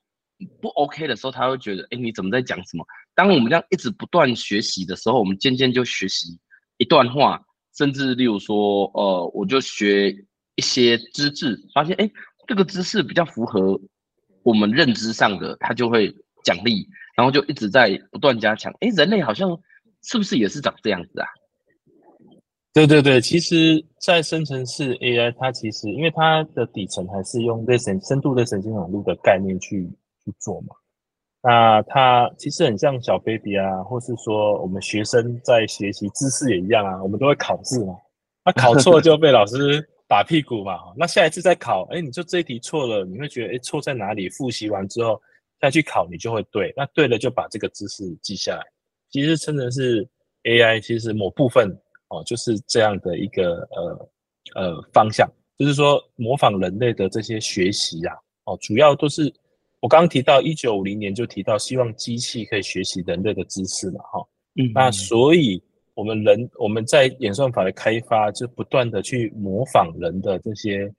[0.58, 2.86] 不 OK 的时候，他会觉得，哎，你怎么在讲什么？
[3.14, 6.40] 当我们这样一直不断学习的时候，我们渐渐就学习
[6.78, 7.44] 一段话，
[7.76, 10.10] 甚至例如说，呃，我就学
[10.56, 12.10] 一些知识，发现，哎，
[12.46, 13.80] 这个知识比较符合
[14.42, 18.72] 我们认知上的，他就会奖励，然后就一直在不断加强。
[18.80, 19.58] 哎，人类好像
[20.02, 21.26] 是不是也是长这样子啊？
[22.74, 29.86] 对对对，其实，在生成式 AI，它其实因为它的底层还是用类神深度类神经网络的概念去
[30.24, 30.74] 去做嘛，
[31.42, 37.94] 那它其实很像小 baby 啊，或是说我们学生在学习知识也一样啊，我们都会考试嘛，
[38.44, 44.28] 那考错 就被老师打屁股嘛，那下一次再考，哎，你就这一题错了，你会觉得哎错在哪里？
[44.28, 45.20] 复习完之后
[45.60, 48.62] 再去考，你就会对，那对了就把这个知识记下来。
[49.10, 50.08] 其实真的是
[50.44, 51.76] AI 其实某部分。
[52.14, 54.08] 哦，就是这样的一个呃
[54.54, 55.26] 呃方向，
[55.56, 58.12] 就是说模仿人类的这些学习呀，
[58.44, 59.32] 哦，主要都是
[59.82, 70.90] 我刚刚提到一九五零年就提到，希望机器可以学习人类的知识嘛，哈，嗯，那所以我们人我们在演算法的开发，就不断的去模仿人的这些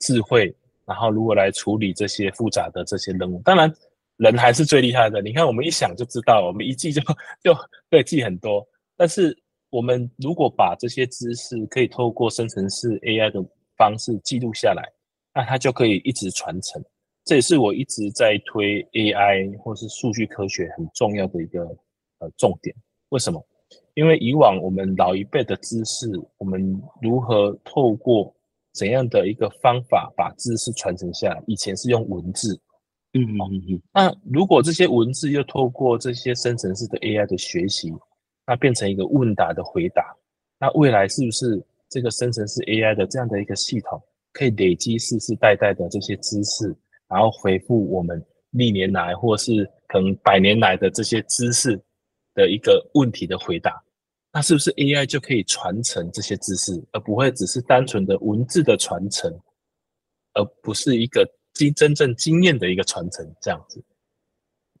[0.00, 0.52] 智慧，
[0.84, 3.72] 然后如何来处理这些复杂的这些任务，当然
[4.16, 7.00] 人还是最厉害的，你看我们一想就知道，我们一记就
[7.44, 7.54] 就
[7.90, 9.36] 会记很多，但是。
[9.72, 13.40] 我们如果把这些知识可以透过生成式 AI 的
[13.76, 14.82] 方式记录下来，
[15.32, 16.84] 那它就可以一直传承。
[17.24, 21.62] 这也是我一直在推 AI 或是数据科学很重要的一个
[22.18, 22.74] 呃重点。
[23.10, 23.44] 为什么？
[23.94, 28.34] 因为以往我们老一辈的知识，我们如何透过
[28.72, 31.42] 怎样的一个方法把知识传承下来？
[31.46, 32.58] 以前是用文字，
[33.12, 33.82] 嗯嗯嗯。
[33.92, 37.92] 那如果这些文字又透过这些生成式的 AI 的学习，
[38.46, 40.16] 那变成一个问答的回答，
[40.58, 44.00] 那未来是不是这个生成式 AI 的这样的一个系统，
[44.32, 46.74] 可以累积世世代代的这些知识，
[47.10, 51.78] 然后回复我们历年来或是可能百年来的这些知识
[52.34, 53.82] 的一个问题的回答？
[54.32, 59.28] 那是不是 AI 就可以传承这些知识，而不会只是单纯的文字的传承，
[60.34, 63.84] 而不是一个经真正经验的一个传承这样子？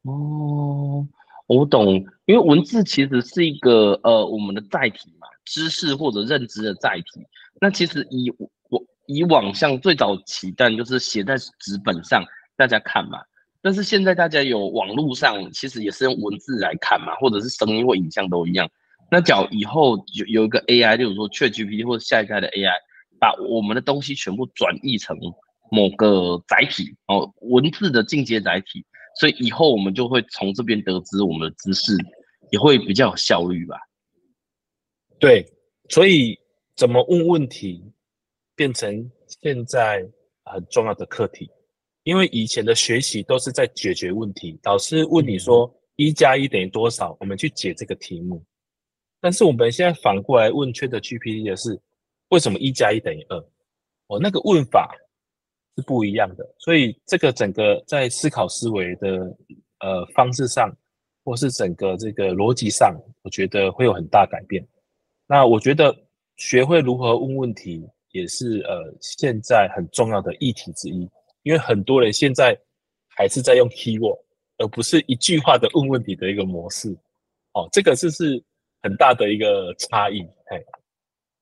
[0.04, 1.06] 哦。
[1.46, 1.94] 我懂，
[2.26, 7.26] 因为文字其实是一个呃我们的载体嘛，知识或者认知的载体。
[7.60, 8.48] 那其实以我
[9.12, 12.24] 以往像最早期，但就是写在纸本上
[12.56, 13.18] 大家看嘛。
[13.60, 18.70] 但是现在大家有网络上，其实也是用文字来看嘛，或者是声音或影像都一样。
[19.10, 22.72] 那假以后有有一个 AI，例如说 ChatGPT 或者下一代的 AI，
[23.18, 25.16] 把我们的东西全部转译成
[25.70, 28.84] 某个载体哦，文字的进阶载体。
[29.18, 31.96] 所以以后我们就会从这边得知我们的知识，
[32.52, 33.76] 也会比较有效率吧？
[35.18, 35.44] 对，
[35.90, 36.38] 所以
[36.76, 37.82] 怎么问问题，
[38.60, 40.06] 变成现在
[40.44, 41.50] 很重要的课题，
[42.02, 48.44] 因为以前的学习都是在解决问题，老师问你说一加一等于多少，我们去解这个题目。
[49.18, 51.80] 但是我们现在反过来问 ChatGPT 的是，
[52.28, 53.38] 为什么一加一等于二？
[54.08, 54.94] 哦，那个问法
[55.74, 59.34] 是不一样的，所以这个整个在思考思维的
[59.78, 60.70] 呃方式上，
[61.24, 64.62] 或是整个这个逻辑上，我觉得会有很大改变。
[65.26, 65.96] 那我觉得
[66.36, 71.08] 学会如何问问题，也是呃现在很重要的议题之一，
[71.42, 72.56] 因为很多人现在
[73.08, 74.18] 还是在用 keyword，
[74.58, 76.90] 而不是一句话的问问题的一个模式。
[77.52, 78.42] 哦，这个是是。
[78.82, 80.64] 很大的一个差异，嘿，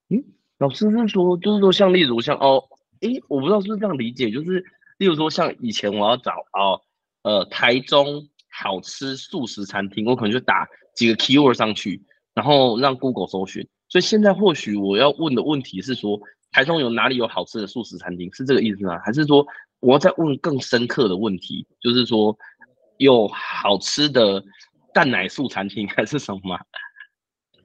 [0.09, 0.21] 嗯，
[0.59, 2.61] 老师是说，就是说，像例如像哦，
[2.99, 4.59] 诶，我不知道是不是这样理解，就是
[4.97, 6.83] 例如说，像以前我要找哦，
[7.23, 12.03] 呃，台中好吃素食餐厅，我可能就打几个 keyword 上去，
[12.35, 13.65] 然后让 Google 搜寻。
[13.89, 16.21] 所以现在或许我要问的问题是说，
[16.53, 18.99] 台中有哪里有好吃的素食餐厅，是这个意思吗？
[19.05, 19.47] 还是说
[19.81, 22.37] 我要再问更深刻的问题，就是说
[22.99, 24.43] 有好吃的
[24.93, 26.59] 蛋奶素餐厅 还是什么？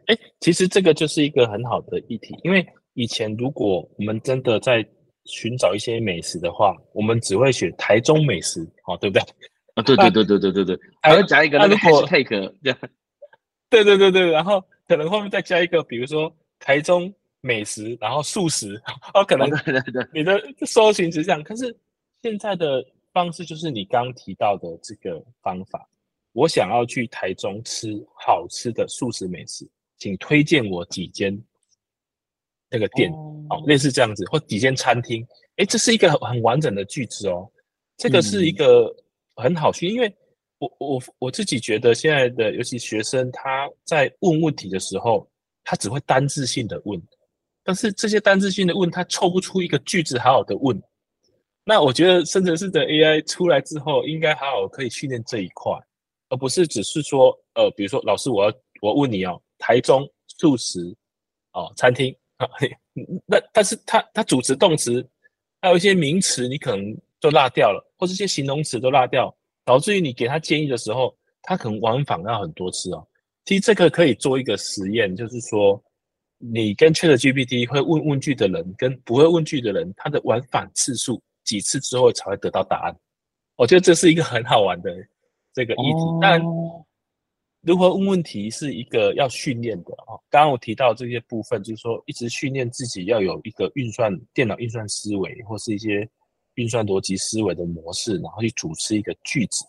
[0.07, 4.85] 哎，其实这个就是一个很好的议题，因为以前如果我们真的在
[5.25, 9.23] 寻找一些美食的话，我们只会选台中美食，哦，对不对？
[9.75, 12.53] 啊，对对对对对对对，还会加一个那个 hashtag，
[13.69, 17.11] 对对对对，然后可能后面再加一个，比如说台中
[17.43, 18.81] 美食，然后素食，
[19.13, 21.43] 哦，可能对对对，你的搜寻是这样。
[21.43, 21.75] 可是
[22.21, 25.85] 现在的方式就是你刚提到的这个方法，
[26.31, 29.69] 我想要去台中吃好吃的素食美食。
[29.97, 31.37] 请推荐我几间
[32.69, 33.11] 那个店，
[33.49, 35.25] 哦，类似这样子，或几间餐厅。
[35.57, 37.49] 诶，这是一个很完整的句子哦。
[37.97, 38.93] 这个是一个
[39.35, 40.13] 很好学，因为
[40.57, 45.29] 我我我自己觉得现在的尤其学生他在问问题的时候，
[45.63, 47.01] 他只会单字性的问，
[47.63, 50.81] 但是这些单字性的问，他凑不出一个句子好好的问。
[51.63, 55.71] 那我觉得生成式的 AI 出来之后，应该好好可以训练这一块，
[56.29, 59.41] 而不是只是说，呃，比如说老师，我要我问你哦。
[59.65, 60.93] 台中素食
[61.53, 62.45] 哦，餐厅啊，
[63.25, 65.07] 那但是它它主词动词
[65.61, 73.07] 还有一些名词，你可能就落掉了，或是一些形容词都落掉，导致于你给他建议的时候，他可能往返要很多次哦。
[73.45, 75.81] 其实这个可以做一个实验，就是说
[76.51, 82.95] 你跟 ChatGPT 会问问句的人跟不会问句的人，他的往返次数几次之后才会得到答案。
[83.55, 84.91] 我觉得这是一个很好玩的
[85.53, 86.41] 这个议题，但。
[86.41, 86.85] 哦
[87.65, 90.19] 如何问问题是一个要训练的啊。
[90.29, 96.05] 刚刚我提到这些部分，就是说一直训练自己要有一个运算电脑运算思维，或是一些
[96.55, 99.63] 运算逻辑思维的模式，然后去组织一个句子。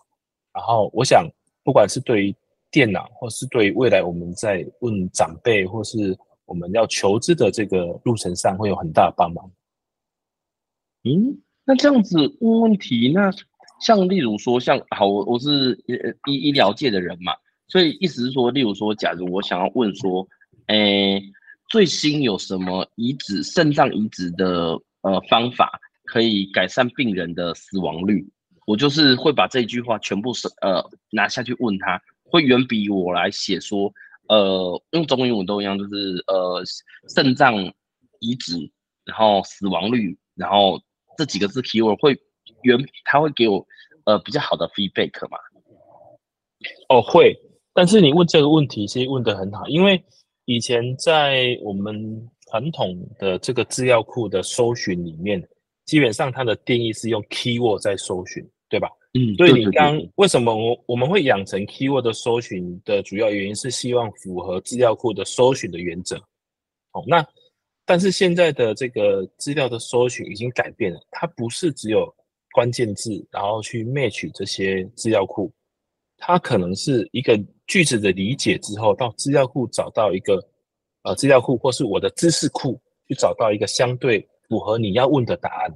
[0.52, 1.24] 然后我想，
[1.62, 2.34] 不管是对于
[2.68, 9.50] 电脑，或是对于未来我们在问长辈，或是我们要求知的这个路程上，会有很大的帮忙。
[11.04, 13.30] 嗯，那这样子问问题，那
[13.80, 15.78] 像例如说，像好，我我是
[16.28, 17.32] 医医疗界的人嘛。
[17.66, 20.26] 所以意思是说，例如说，假如我想要问说，
[20.66, 21.22] 诶，
[21.70, 28.26] 最新有什么移植肾脏移植的呃方法可以改善病人的死亡率？
[28.66, 33.92] 我就是会把这句话全部是呃拿下去问他，会远比我来写说，
[34.28, 36.62] 呃用中英文都一样，就是呃
[37.14, 37.54] 肾脏
[38.20, 38.56] 移植，
[39.04, 40.80] 然后死亡率，然后
[41.16, 42.18] 这几个字 keyword 会
[42.62, 43.66] 原，他会给我
[44.04, 45.38] 呃比较好的 feedback 嘛？
[46.88, 47.36] 哦，会。
[47.72, 50.02] 但是你问这个问题，其实问得很好，因为
[50.44, 55.42] 以前在我们传统的这个资料库的搜寻里面，
[55.84, 58.88] 基本上它的定义是用 keyword 在搜寻，对吧？
[59.16, 66.16] 嗯，所以你刚为什么我我们会养成 keyword 的搜寻的主要原因是希望符合资料库的搜寻的原则。
[66.92, 67.24] 哦，那
[67.84, 72.12] 但是现在的这个资料的搜寻已经改变了，它不是只有
[72.52, 75.52] 关键字，然后去 match 这些资料库。
[76.16, 80.44] 它可能是一个句子的理解之后，到资料库找到一个，
[81.02, 85.72] 呃，资料库或是我的知识库去找到一个相对符合你要问的答案。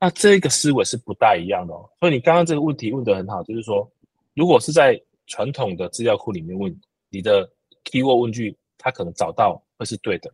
[0.00, 1.88] 那这个思维是不大一样的哦。
[2.00, 3.88] 所以你刚刚这个问题问得很好，就是说，
[4.34, 6.74] 如果是在传统的资料库里面问
[7.10, 7.48] 你的
[7.84, 10.32] keyword 问句，它可能找到会是对的。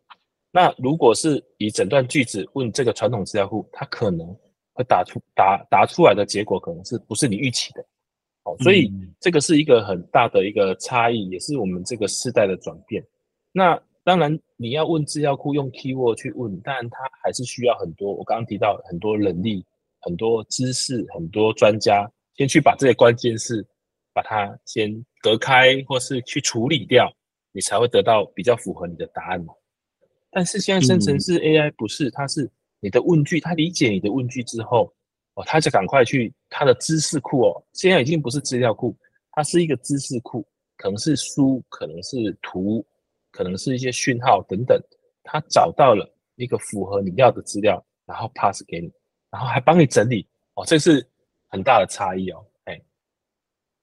[0.52, 4.26] 那如果是以整段句子问这个传统资料库，它可能
[4.72, 7.84] 会打出答答出来的结果可能是不是你预期的。
[8.44, 13.04] 哦所以这个是一个很大的一个差异，也是我们这个世代的转变。
[13.50, 18.14] 那当然，你要问资料库用 keyword 去问，当然它还是需要很多。
[18.14, 19.64] 我刚刚提到很多能力、
[19.98, 23.66] 很多知识、很多专家，先去把这些关键字
[24.12, 27.12] 把它先隔开，或是去处理掉，
[27.50, 29.52] 你才会得到比较符合你的答案嘛。
[30.30, 34.94] 但是现在生成式 AI 不是，它是你的问句，它理解你的问句之后，
[35.34, 38.96] 哦，它就赶快去它的知识库哦，现在已经不是资料库，
[39.32, 42.86] 它是一个知识库，可能是书，可能是图，
[43.36, 44.80] 可能是一些讯号等等，
[45.22, 48.90] 他找到了一个符合你要的资料，然后 pass 给你，
[49.30, 51.06] 然后还帮你整理哦，这是
[51.48, 52.80] 很大的差异哦，哎，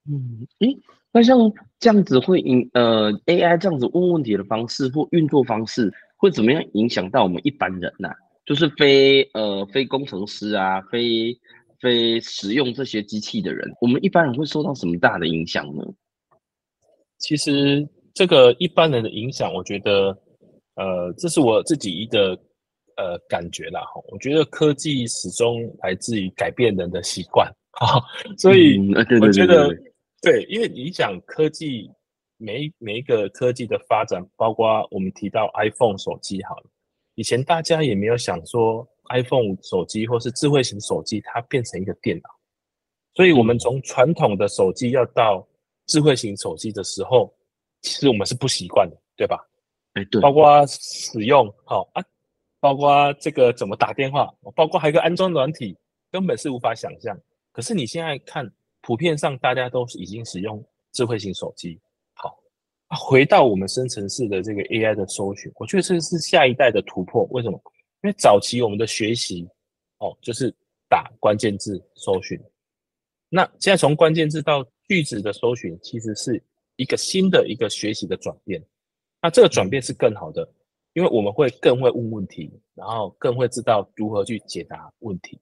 [0.10, 0.76] 嗯，诶，
[1.12, 1.38] 那像
[1.78, 8.16] 这样子会影呃 AI 这样子问问题的方式或运作方式会怎么样影响到我们一般人呢、啊？
[8.46, 11.38] 就是非呃非工程师啊，非
[11.80, 15.84] 非使用这些机器的人，我们一般人会受到什么大的影响呢？
[17.20, 20.18] 其实这个一般人的影响，我觉得，
[20.76, 22.38] 呃，这是我自己一个
[22.98, 24.02] 呃感觉啦哈。
[24.10, 28.02] 我觉得科技始终来自于改变人的习惯，哈，
[28.38, 28.78] 所以
[29.20, 29.70] 我觉得
[30.22, 31.90] 对，因为你想科技
[32.38, 36.70] 每每一个科技的发展，包括我们提到 iPhone 手机好了。
[37.16, 42.30] 以前大家也没有想说 iPhone 手机或是智慧型手机，它变成一个电脑。
[43.16, 45.48] 所以，我们从传统的手机要到
[45.86, 47.32] 智慧型手机的时候，
[47.84, 49.38] 其实我们是不习惯的，对吧？
[49.94, 50.20] 哎，对。
[50.20, 52.04] 包括使用，好啊，
[52.60, 55.78] 包括这个怎么打电话，包括还有一个安装软体，
[56.10, 57.16] 根本是无法想象。
[57.52, 61.80] 可是你现在看，普遍上大家都是已经使用智慧型手机。
[62.16, 62.40] 好
[62.90, 67.24] 回到我们生成式的这个 AI 的搜寻，我觉得这是下一代的突破。
[67.32, 67.62] 为什么？
[68.04, 69.48] 因为早期我们的学习，
[70.00, 70.54] 哦，就是
[70.88, 72.40] 打关键字搜寻。
[73.30, 76.44] 那现在从关键字到句子的搜寻，其实是
[76.84, 78.64] 一个新的一个学习的转变。
[79.22, 80.48] 那这个转变是更好的，
[80.94, 85.40] 因为我们会更会问问题，然后更会知道如何去解答问题。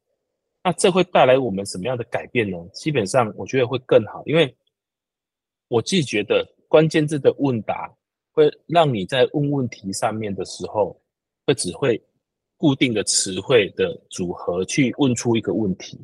[0.64, 2.58] 那这会带来我们什么样的改变呢？
[2.74, 4.56] 基本上我觉得会更好，因为
[5.68, 6.48] 我自己觉得。
[6.72, 7.94] 关键字的问答
[8.32, 10.98] 会让你在问问题上面的时候，
[11.46, 12.02] 会只会
[12.56, 16.00] 固定的词汇的组合去问出一个问题。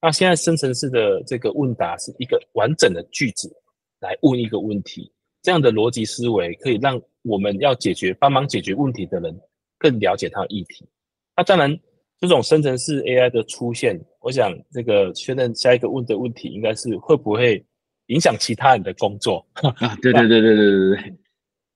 [0.00, 3.52] 那现在生成式的这个问答是一个完整的句子
[4.00, 9.38] 来问一个问题，这样的逻辑思维可以让我们要解决、帮忙解决问题的人
[9.78, 10.88] 更了解他的议题。
[11.36, 11.78] 那当然，
[12.18, 17.64] 这种生成式 AI 的出现，我想这个确认下一个问的问题应该是会不会？
[18.08, 21.14] 影响其他人的工作啊，对对对对对对对，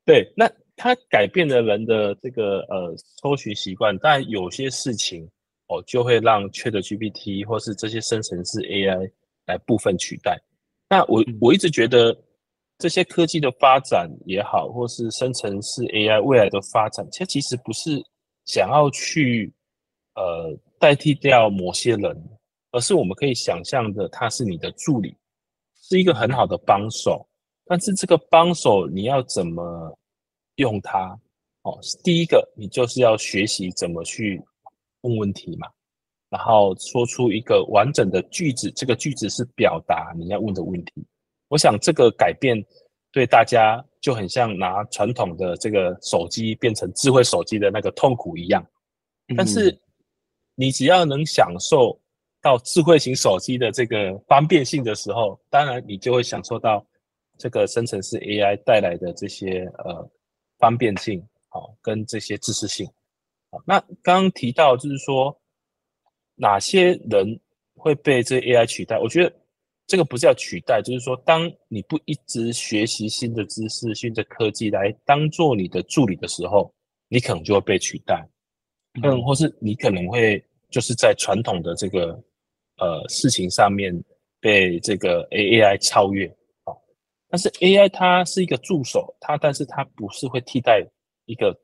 [0.06, 5.28] 对， 那它改变了人的这个呃搜寻习惯，但有些事情
[5.66, 9.12] 哦就会让 ChatGPT 或是这些生成式 AI
[9.44, 10.40] 来部分取代。
[10.92, 12.14] 那我我一直觉得
[12.76, 17.98] 这些科技的发展也好，或是生成式 AI 未来的发展，它其实不是
[18.44, 19.50] 想要去
[20.16, 22.14] 呃代替掉某些人，
[22.72, 25.16] 而是我们可以想象的，它是你的助理。
[25.80, 27.26] 是一个很好的帮手，
[27.64, 29.98] 但是这个帮手你要怎么
[30.56, 31.18] 用它？
[31.62, 34.42] 哦，第一个你就是要学习怎么去
[35.00, 35.68] 问问题嘛，
[36.32, 41.06] 然后说出一个完整的句子，这个句子是表达你要问的问题。
[41.48, 42.56] 我想这个改变
[43.12, 48.66] 对大家就很像拿传统的这个手机变成智慧手机的那个痛苦一样，
[49.36, 49.78] 但是
[50.54, 51.96] 你只要能享受。
[52.44, 56.84] 到智慧型手机的这个方便性的时候，当然你就会享受到
[57.38, 60.10] 这个生成式 AI 带来的这些呃
[60.58, 62.84] 方便性，好，跟这些知识性。
[63.52, 65.40] 好，那刚刚提到就是说
[66.46, 67.38] 哪些人
[67.76, 68.98] 会被这 AI 取代？
[68.98, 69.32] 我觉得
[69.86, 76.74] 这个不是要取代，就是说当你不一直学习新的知识、新的科技来当做你的助理的时候，
[77.08, 78.26] 你可能就会被取代，
[79.02, 82.20] 嗯，或是你可能会就是在传统的这个。
[82.78, 83.94] 呃，事情上面
[84.40, 86.26] 被这个 A A I 超越，
[86.64, 86.82] 好，
[87.28, 90.82] 但是 AI 它是一个助手，它但是它不是会替代
[91.26, 91.56] 一个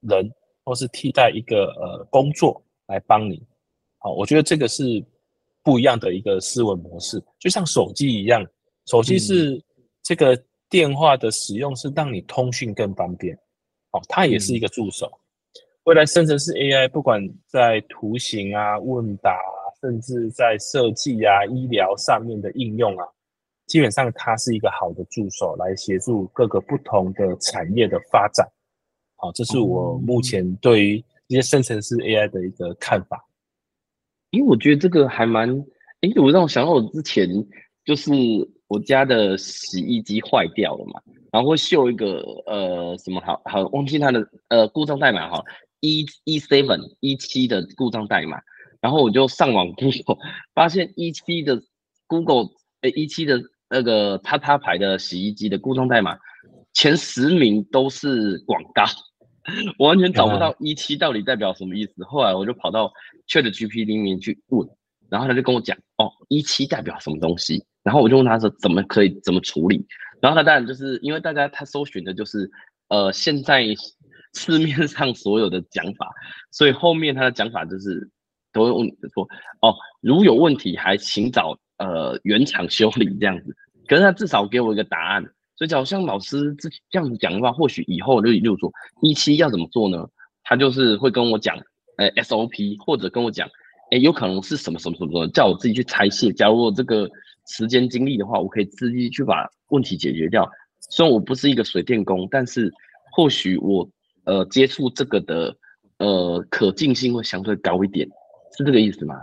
[0.00, 0.32] 人，
[0.64, 3.42] 或是替代一个呃工作来帮你，
[4.02, 4.82] 好，我觉得这个是
[5.62, 8.44] 不一样的一个思维模式，就像手机一样，
[8.86, 9.62] 手机是
[10.02, 10.36] 这个
[10.68, 13.38] 电话的使用是让你通讯更方便，
[13.90, 15.10] 好，它也是一个助手，
[15.84, 19.38] 未来生成式 AI 不管在图形啊、问答。
[19.80, 23.04] 甚至在设计啊、医疗上面的应用啊，
[23.66, 28.48] 基本上它是一个好的助手，来协助各个不同的产业的发展。
[29.16, 33.26] 好，这是我目前对于一些生成式 AI 的一个看法。
[34.32, 35.48] 因为我觉得这个还蛮……
[36.00, 37.28] 哎，我让我想到我之前
[37.84, 38.10] 就是
[38.66, 45.44] 我家的洗衣机坏掉了嘛，然后会秀一个呃什么好好忘记它的呃故障代码哈
[45.80, 48.40] ，E E seven 一七的故障代码。
[48.80, 50.18] 然后我就上网 Google，
[50.54, 51.62] 发现一七的
[52.08, 52.48] Google
[52.80, 56.18] 诶一七的那个叉叉牌的洗衣机的故障代码
[56.72, 58.82] 前十名都是广告，
[59.78, 62.04] 我完全找不到一期到底代表什么意思。
[62.04, 62.92] 后来我就跑到
[63.28, 64.68] ChatGPT 里面去问，
[65.08, 67.64] 然后他就跟我讲，哦，一七代表什么东西？
[67.82, 69.84] 然后我就问他说，怎么可以怎么处理？
[70.20, 72.48] 然后他当然就是因为大家他搜寻的就是，
[72.88, 73.66] 呃，现在
[74.34, 76.08] 市面上所有的讲法，
[76.50, 78.08] 所以后面他的讲法就是
[78.52, 79.28] 都会问说，
[79.60, 83.54] 哦，如有问题还请找呃原厂修理这样子。
[83.88, 85.24] 可是他至少给我一个答案，
[85.62, 88.68] 所以假如像老师这这样子讲的话，或许以后就例如说
[89.00, 90.08] 一期要怎么做呢？
[90.42, 91.56] 他就是会跟我讲，
[91.98, 93.48] 呃，SOP 或者跟我讲，
[93.92, 96.32] 哎，有可能是什么什么什么，叫我自己去拆卸。
[96.32, 97.08] 假如我这个
[97.46, 100.50] 时间精力的话，我可以自己去把问题解决掉。
[100.90, 102.68] 虽然我不是一个水电工，但是
[103.12, 103.88] 或许我
[104.24, 105.56] 呃接触这个的
[105.98, 108.04] 呃可进性会相对高一点，
[108.58, 109.14] 是这个意思吗？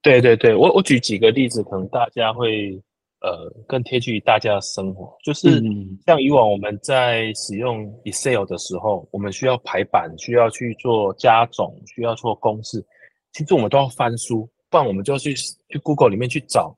[0.00, 2.80] 对对对，我我举几个例子，可能大家会。
[3.24, 5.62] 呃，更贴近于大家的生活，就是
[6.04, 12.84] 像以往我们在使用 Excel 的时候，我们需要排版，需要去做加总，需要做公式，
[13.32, 16.76] 其实我们都要翻书，不然我们就要去去 Google 里面去找，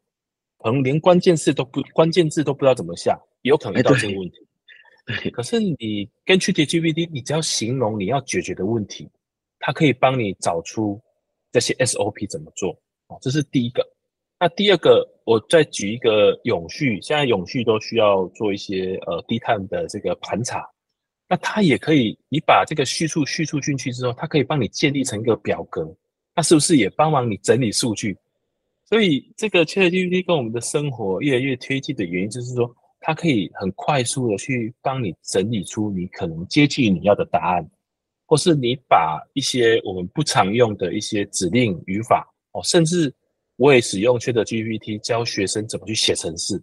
[0.58, 4.38] 可能连关键字都不关键字都不知道怎么下，也有可能遇到这个问题。
[5.24, 9.10] 欸、可是你跟 ChatGPT，你只要形容你要解决的问题，
[9.58, 11.00] 它可以帮你找出
[11.50, 12.70] 这些 SOP 怎么做，
[13.08, 13.84] 哦，这是第一个。
[14.38, 20.64] 那第二个，我再举一个永续，现在永续都需要做一些呃低碳的这个盘查，
[21.28, 25.84] 那它也可以，你把这个叙述叙述进去之后，它可以帮你建立成一个表格，
[26.32, 28.16] 那是不是也帮忙你整理数据？
[28.84, 37.68] 所以这个 ChatGPT 跟我们的生活越来越贴近的原因，就是说它可以很快速的去帮你整理出你可能接近你要的答案，
[38.26, 43.12] 或是你把一些我们不常用的一些指令语法哦，甚至。
[43.56, 46.56] 我也使用 ChatGPT 教学生怎么去写程式，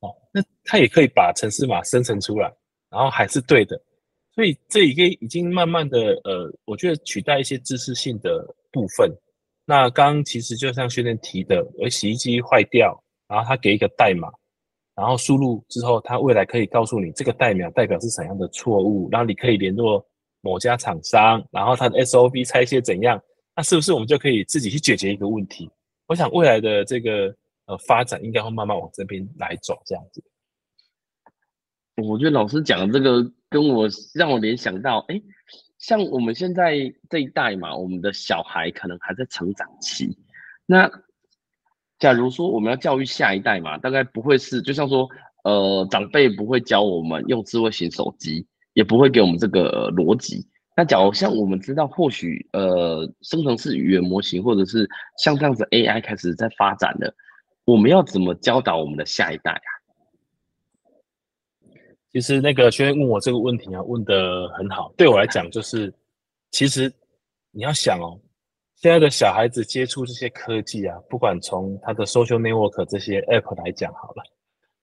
[0.00, 2.52] 哦，那他也可以把程式码生成出来，
[2.90, 3.80] 然后还是对的，
[4.34, 9.10] 所以这一个已经慢慢的呃，我觉得取代一些知识性的部分。
[9.64, 14.28] 那刚其实就像训练提的，我洗衣机坏掉，然后他给一个代码，
[14.94, 20.04] 然后输入之后，他未来可以告诉你这个代码代表是怎样的错误，然后你可以联络
[20.40, 23.22] 某家厂商，然后他的 SOP 拆卸怎样，
[23.56, 25.70] 那是不是我们就可以自己去解决一个问题？
[26.12, 27.34] 我想未来的这个
[27.64, 30.22] 呃发展应该会慢慢往这边来走，这样子。
[31.96, 35.18] 我觉得老师讲的这个跟我让我联想到，哎，
[35.78, 40.18] 像我们现在这一代嘛，我们的小孩可能还在成长期。
[40.66, 40.90] 那
[41.98, 45.08] 假如说我们要教育下一代嘛，大概不会是就像说，
[45.44, 50.46] 呃，长辈不会教我们用智慧型手机，也不会给我们这个逻辑。
[50.74, 57.14] 那假如像我们知道，或许呃，生成式语言模型，或者是像这样子 AI 开始在发展的，
[57.64, 59.68] 我们要怎么教导我们的下一代啊？
[62.10, 64.92] 其实那个学员问我这个问题啊，问的很好。
[64.96, 65.92] 对我来讲，就是
[66.50, 66.90] 其实
[67.50, 68.18] 你要想哦，
[68.76, 74.22] 现在的小孩子接触这些科技啊，不管从他的 social network 这些 app 来讲好了，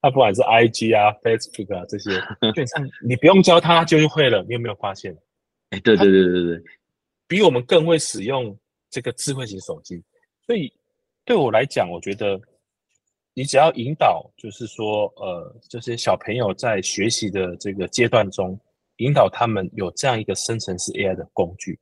[0.01, 2.11] 他不管是 IG 啊、Facebook 啊这些，
[2.53, 4.43] 基本上你不用教他就会了。
[4.43, 5.17] 你有没有发现？
[5.69, 6.63] 哎，对对对对对，
[7.27, 8.57] 比我们更会使用
[8.89, 10.03] 这个智慧型手机，
[10.45, 10.71] 所以
[11.23, 12.39] 对我来讲，我觉得
[13.35, 18.59] 你只要引导，就是说，呃，这些小朋友在学习的这个阶段中，
[18.97, 21.79] 引导他们有这样一个生成式 AI 的工具，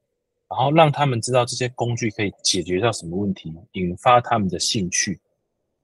[0.50, 5.18] 然后让他们知道这些工具可以解决到什么问题，引发他们的兴趣，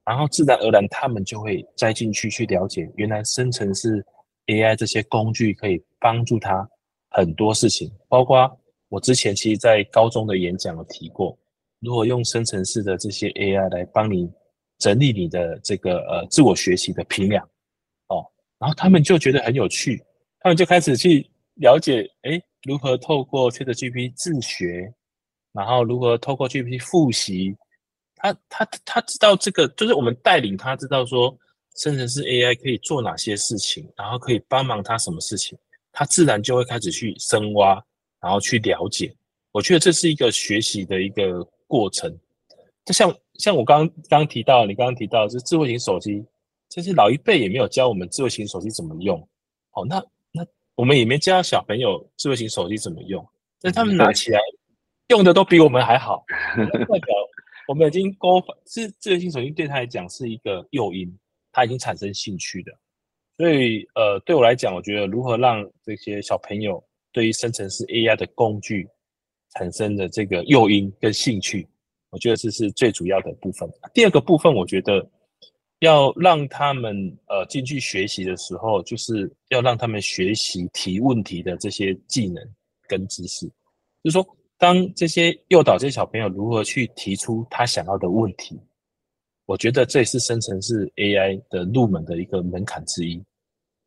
[0.04, 4.06] 然后自然而然他们就会栽进去去了解，原来生成式
[4.48, 6.70] AI 这些工具可以帮助他。
[7.14, 8.60] 很多事情，包括
[8.90, 11.38] 我之前其实，在高中的演讲有提过，
[11.80, 14.30] 如何用生成式的这些 AI 来帮你
[14.80, 17.48] 整理你的这个呃自我学习的评量，
[18.08, 18.26] 哦，
[18.60, 20.04] 然后他们就觉得很有趣，
[20.40, 24.94] 他们就开始去了解，诶，如何透过 ChatGPT 自学，
[25.54, 27.56] 然后如何透过 GPT 复习，
[28.16, 31.38] 他他他知道这个，就是我们带领他知道说，
[31.76, 35.58] 生成式 AI 可以做哪些事情，然后可以帮忙他什么事情。
[35.94, 37.82] 他自然就会开始去深挖，
[38.20, 39.16] 然后去了解。
[39.52, 42.12] 我觉得这是一个学习的一个过程。
[42.84, 46.26] 就像像我刚刚提到，你刚刚提到就是智慧型手机，
[46.68, 49.18] 其实老一辈也没有教我们智慧型手机怎么用。
[49.74, 53.26] 哦，那那我们也没教小朋友智慧型手机怎么用，
[53.62, 54.40] 但他们拿起来
[55.10, 56.26] 用的都比我们还好。
[56.58, 57.16] 代表
[57.68, 61.16] 我们已经勾是智慧型手机对他来讲是一个诱因，
[61.52, 62.72] 他已经产生兴趣的。
[63.38, 68.88] 所以，呃，对我来讲，我觉得如何让这些小朋友对于生成式 AI 的工具
[69.56, 71.68] 产生的这个诱因跟兴趣，
[72.12, 73.68] 我觉得这是最主要的部分。
[73.94, 75.04] 第二个部分，我觉得
[75.80, 76.96] 要让他们
[77.28, 82.44] 呃进去学习的时候，就是要让他们学习提问题的这些技能
[82.88, 83.48] 跟知识。
[84.04, 88.60] 就是说，当这些诱导这些小朋友如何去提出他想要的问题，
[89.46, 93.24] 我觉得这也是生成式 AI 的入门的一个门槛之一。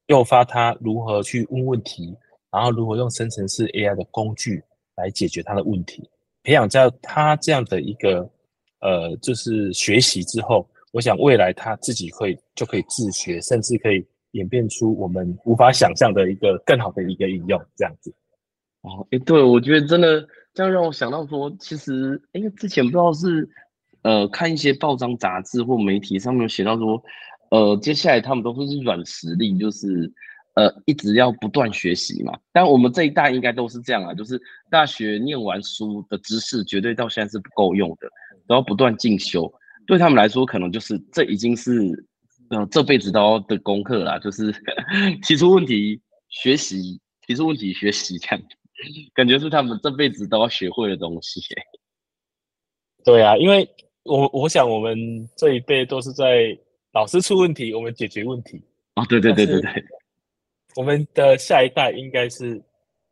[0.07, 2.17] 诱发他如何去问问题，
[2.53, 4.63] 然后如何用生成式 AI 的工具
[4.97, 6.09] 来解决他的问题，
[6.43, 8.29] 培养在他这样的一个
[8.81, 18.15] 呃，就是学习之后，我想未来他自己会就可以自学，甚至可以演变出我们无法想象的一个更好的一个应用，这样子。
[18.83, 23.49] 哦，诶，对，我觉得真的这样让我想到说，其实，因为，之前不知道是
[24.07, 27.03] 呃看一些报章杂志或媒体上面有写到说。
[27.49, 30.13] 呃，接下来他们都是软实力，就是
[30.55, 32.37] 呃一直要不断学习嘛。
[32.53, 34.37] 但我们这一代应该都是这样啊，就是
[34.69, 38.09] 大学念完书的知识绝对到现在是不够用的，
[38.49, 39.49] 都要不断进修。
[39.87, 41.71] 对他们来说，可能就是这已经是
[42.51, 44.53] 呃这辈子都要的功课啦，就是
[45.23, 48.43] 提出问题学习，提出问题学习这样，
[49.15, 51.41] 感觉是他们这辈子都要学会的东西。
[53.07, 53.71] 对啊，因为
[54.07, 54.97] 我我想我们
[55.37, 56.59] 这一辈都是在。
[56.93, 58.59] 老师出问题，我们解决问题。
[58.95, 59.85] 哦，对对对对对，
[60.77, 62.59] 我们的下一代应该是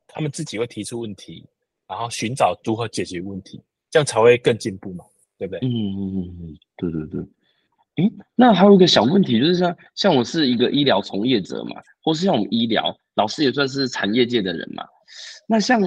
[0.08, 1.44] 他们自己会提出问题，
[1.86, 5.04] 然后寻找如何解决问题，这样才会更进步嘛，
[5.36, 5.60] 对不对？
[5.60, 7.20] 嗯嗯嗯嗯，对对对。
[7.96, 14.82] 诶，那还有一个小问题，就是像像我是一个医疗从业者嘛，或是像我们医疗老师也算是产业界的人嘛。
[15.46, 15.78] 那像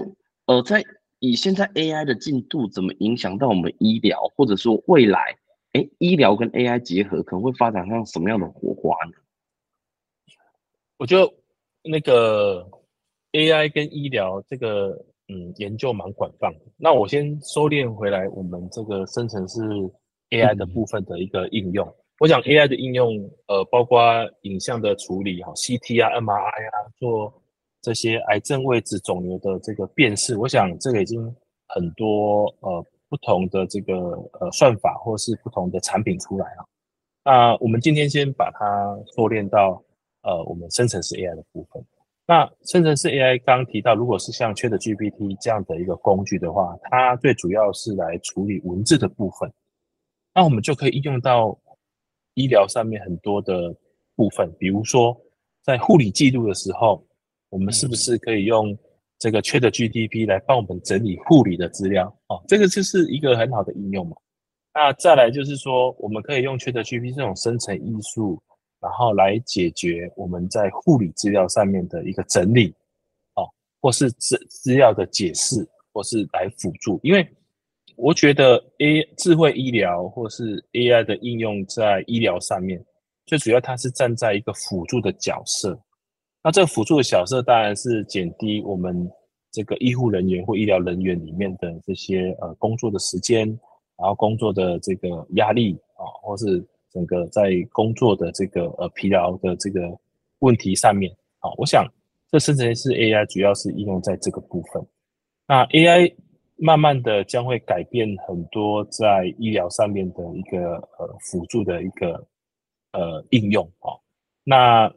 [0.45, 0.83] 呃，在
[1.19, 5.37] 以现在 AI 的进度，怎么影响到我们医疗，或者说未来？
[5.73, 9.13] 哎，医疗跟 AI 结合可能会发展上什么样的火花呢？
[10.97, 11.31] 我觉得
[11.83, 12.67] 那个
[13.33, 16.61] AI 跟医疗这个嗯研究蛮广泛的。
[16.77, 19.59] 那我先收敛回来，我们这个生成式
[20.29, 21.95] AI 的部分的一个应用。
[22.19, 24.01] 我想 AI 的应用，呃，包括
[24.41, 27.43] 影像的处理，哈，CT 啊、MRI 啊，做
[27.87, 30.37] 这些癌症位置、肿瘤的这个辨识。
[30.37, 31.17] 我想这个已经
[31.67, 32.85] 很多呃。
[33.09, 33.93] 不同的这个
[34.41, 36.61] 呃算法，或是不同的产品出来啊，
[37.23, 38.59] 那我们今天先把它
[39.15, 39.81] 缩练到
[40.23, 41.81] 呃我们生成式 AI 的部分。
[42.25, 49.49] 那生成式 AI 刚刚提到，如果是像 ChatGPT 这样的一个工具的话，它最主要是来处理文字的部分。
[50.35, 51.57] 那我们就可以应用到
[52.33, 53.73] 医疗上面很多的
[54.17, 55.17] 部分，比如说
[55.63, 57.06] 在护理记录的时候，
[57.49, 58.77] 我们是不是可以用
[59.19, 64.15] 这个 ChatGPT 来帮我们整理护理的资料哦，这个就是一个很好的应用嘛。
[64.73, 68.39] 那再来就是说，我们可以用 ChatGPT 这种生成艺术，
[68.79, 72.75] 然后来解决我们在护理资料上面的一个整理，
[73.35, 73.49] 哦，
[73.81, 76.99] 或是资资料的解释，或是来辅助。
[77.01, 77.27] 因为
[77.95, 82.85] 我觉得 A 智慧医疗或是 AI 的应用在医疗上面，
[83.25, 85.79] 最主要它是站在一个辅助的角色。
[86.47, 89.11] 那这个辅助的角色当然是减低我们
[89.51, 93.45] 这个医护人员或医疗人员里面的这些呃工作的时间，
[93.97, 99.81] 然后工作的这个压力啊，或是整个在工作的这个呃疲劳的这个
[100.39, 101.85] 问题上面啊，我想
[102.31, 104.81] 这生成式 AI 主要是应用在这个部分。
[105.49, 106.15] 那 AI
[106.55, 112.25] 慢慢的将会改变很多在医疗上面的一个呃辅助的一个
[112.93, 113.91] 呃应用啊，
[114.45, 114.89] 那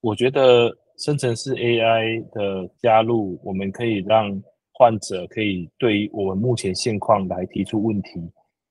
[0.00, 0.76] 我觉得。
[0.98, 4.42] 生成式 AI 的加入，我们可以让
[4.72, 8.10] 患者可以对于我们目前现况来提出问题，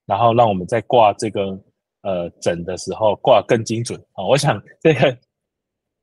[0.06, 1.60] 然后让我们在挂这个
[2.02, 4.26] 呃诊的时候挂更精准啊！
[4.26, 5.18] 我想这个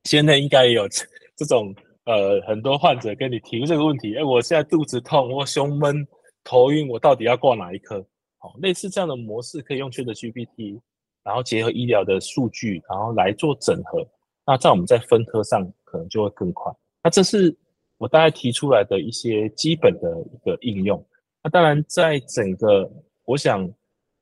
[0.04, 0.88] 现在应该也有
[1.36, 6.06] 这种呃很多患者跟你提出这个问题，哎，我现在肚子痛，我胸闷、
[6.42, 8.04] 头晕，我到底要挂哪一科？
[8.38, 10.80] 好，类似这样的模式可以用 ChatGPT，
[11.22, 14.06] 然后结合医疗的数据，然后来做整合。
[14.46, 16.72] 那在我们在分科上可能就会更快。
[17.02, 17.54] 那这是
[17.98, 21.04] 我大概提出来的一些基本的一个应用。
[21.42, 22.90] 那当然，在整个
[23.24, 23.70] 我想，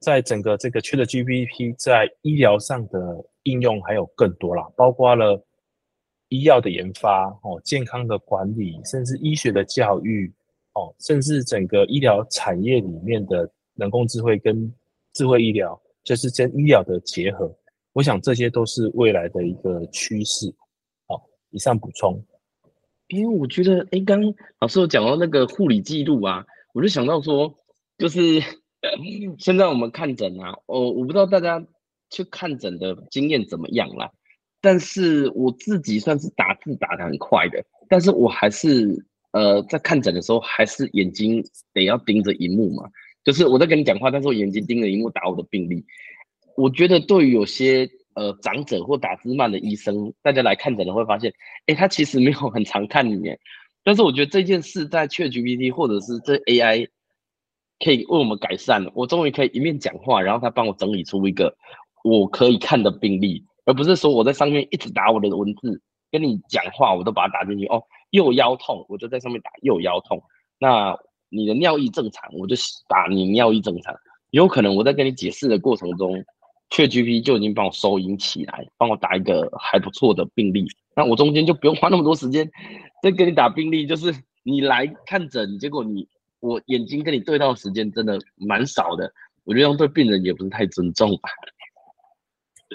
[0.01, 5.41] 在整个这个 ChatGPT 在医疗上的应用还有更多啦，包括了
[6.29, 10.33] 医药的研发哦，健康的管理，甚至医学的教育
[10.75, 14.73] 哦，甚至整个医疗产业里面的人工智慧跟
[15.13, 17.53] 智慧医疗，就是跟医疗的结合。
[17.93, 20.55] 我想这些都是未来的一个趋势。
[21.07, 22.25] 好，以上补充。
[23.09, 24.23] 因为我觉得，哎，刚
[24.61, 27.55] 老师有讲到那个护理记录啊，我就想到说，
[27.99, 28.41] 就是
[29.39, 31.63] 现在我们看诊啊，哦，我不知道大家
[32.09, 34.11] 去看诊的经验怎么样啦，
[34.63, 42.89] 但是我自己算是打字打得很快的，但是我还是呃在看诊的时候，还是眼睛得要盯着荧幕嘛，
[43.25, 45.85] 就是我在跟你讲话，但是我眼睛盯着荧幕打我的病历。
[46.57, 51.33] 我觉得对于有些呃长者或打字慢的医生，大家来看诊的会发现，
[51.67, 53.21] 哎，他其实没有很常看你，
[53.83, 56.89] 但是我觉得这件事在 ChatGPT 或者是这 AI
[57.85, 61.57] 可以为我们改善，我终于可以一面讲话，然后他帮我整理出一个
[62.05, 65.81] 我可以看的病例，而不是说我在上面一直打我的文字，
[66.11, 67.67] 跟你讲话我都把它打进去。
[67.67, 70.23] 哦，右腰痛，我就在上面打右腰痛。
[70.59, 70.97] 那
[71.29, 72.55] 你的尿意正常，我就
[72.89, 73.95] 打你尿意正常。
[74.31, 76.25] 有可能我在跟你解释的过程中
[76.73, 80.67] ，ChatGPT 就已经帮我收音起来，帮我打一个还不错的病历。
[80.97, 82.51] 那我中间就不用花那么多时间
[83.03, 86.07] 再给你打病历，就是你来看诊，结果你
[86.41, 89.13] 我眼睛跟你对到的时间真的蛮少的，
[89.45, 91.31] 我觉得这样对病人也不是太尊重吧。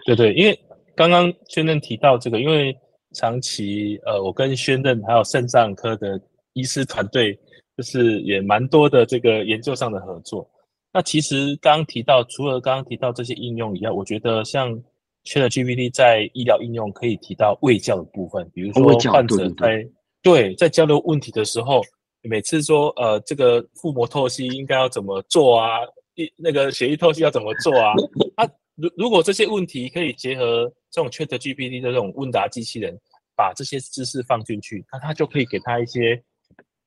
[0.06, 0.60] 对对，因为
[0.96, 2.76] 刚刚宣任提到这个，因为
[3.14, 6.20] 长期呃，我跟宣任还有肾脏科的
[6.54, 7.38] 医师团队，
[7.76, 10.50] 就是也蛮多的这个研究上的合作。
[10.98, 14.82] 那其实刚刚提到，除了刚刚提到这些应用以外，我觉得像。
[15.30, 19.90] ChatGPT 在医疗应用可以提到卫教的部分，比如说患者在、哦、
[20.24, 21.82] 对，在交流问题的时候，
[22.22, 25.80] 每次说呃这个腹膜透析应该要怎么做啊？
[26.16, 27.92] 一那个血液透析要怎么做啊？
[28.42, 32.98] 啊，如如果这些问题可以结合这种 ChatGPT 的这种问答机器人，
[33.36, 36.24] 把这些知识放进去，那他就可以给他一些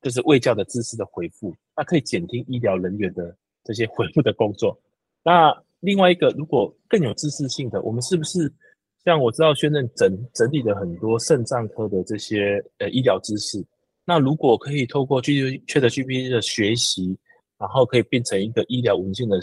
[0.01, 3.37] 就是卫教的知识的回复，那可以减轻医疗人员的
[3.71, 4.77] 这些回复的工作。
[5.23, 8.53] 那另外一个，如果更有知识性的，我们是不是
[9.05, 13.65] 像我知道宣任整整理了很多肾脏科的这些呃医疗知识？
[14.05, 17.17] 那如果可以透过 ChatGPT 的学习，
[17.59, 19.39] 然后可以变成一个医疗文件的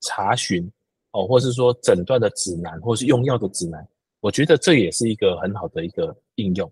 [0.00, 0.70] 查询
[1.10, 3.84] 哦，或是说诊断的指南，或是用药的指南，
[4.20, 6.70] 我觉得这也是一个很好的一个应用。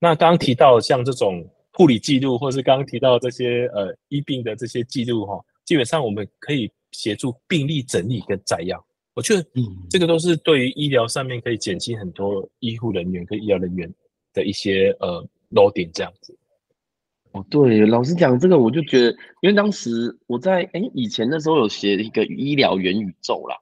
[0.00, 6.70] 那刚刚提到像这种护理记录，或是刚刚提到这些呃医病的这些记录哈，基本上我们可以。
[6.90, 8.82] 协助病例整理跟摘要，
[9.14, 13.92] 我觉得，嗯，这个都是对于医疗上面可以减轻很多医护人员跟医疗人员
[14.32, 16.34] 的一些呃 loading 这样子。
[17.32, 19.10] 哦，对，老实讲，这个我就觉得，
[19.42, 23.54] 因为当时我在哎以前的时候有写一个医疗元宇宙啦，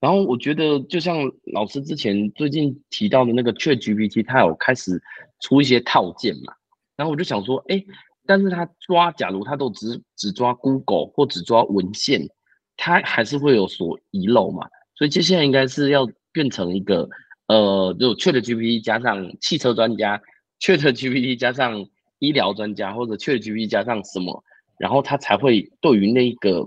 [0.00, 1.16] 然后我觉得就像
[1.52, 5.00] 老师之前最近提到的那个 ChatGPT，它有开始
[5.38, 6.52] 出一些套件嘛，
[6.96, 7.80] 然后我就想说，哎，
[8.26, 12.28] 但是他抓，假如他都只只抓 Google 或只抓文献。
[12.74, 14.66] 他还是会有所遗漏嘛，
[14.96, 17.08] 所以接下来应该是要变成一个，
[17.46, 20.20] 呃，就 ChatGPT 加上汽车专家
[20.58, 21.86] ，ChatGPT 加上
[22.18, 24.42] 医疗专家，或者 ChatGPT 加上什么，
[24.78, 26.64] 然后他才会对于那个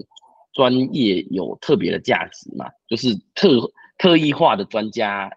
[0.53, 3.49] 专业有特别的价值嘛，就是特
[3.97, 5.29] 特异化的专家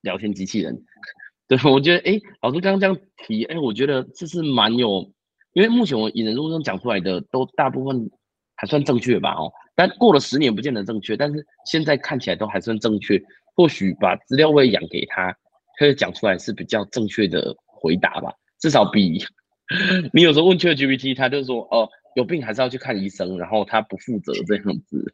[0.00, 0.84] 聊天机器人。
[1.48, 2.96] 对，我觉得，哎，老师刚刚这样
[3.26, 5.12] 提，哎，我觉得这是蛮有，
[5.54, 8.10] 因为目前我引人入胜讲出来的都大部分
[8.56, 9.50] 还算正确吧，哦。
[9.74, 13.20] 但过了十年不见得正确，但是现在看起来都还算正确。
[13.56, 15.32] 或许把资料喂养给他，
[15.78, 18.32] 他讲出来是比较正确的回答吧。
[18.58, 19.24] 至少比
[20.12, 25.04] 你有时候问 ChatGPT，他就说哦，有病还是要去看医生，然后他不负责这样子，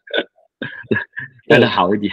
[1.48, 2.10] 来的好一点。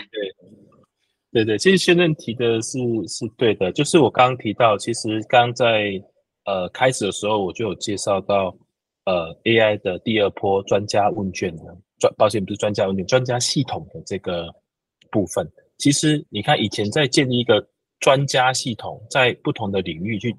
[1.31, 5.93] 对对对，其实宣任提的是是对的，就是我刚刚提到，其实刚在
[6.47, 8.53] 呃开始的时候我就有介绍到
[9.05, 11.63] 呃 AI 的第二波专家问卷的。
[11.99, 14.53] 专抱歉，不是专家问卷，专家系统的这个
[15.09, 17.67] 部分，其实你看以前在建立一个
[17.99, 20.35] 专家系统，在不同的领域去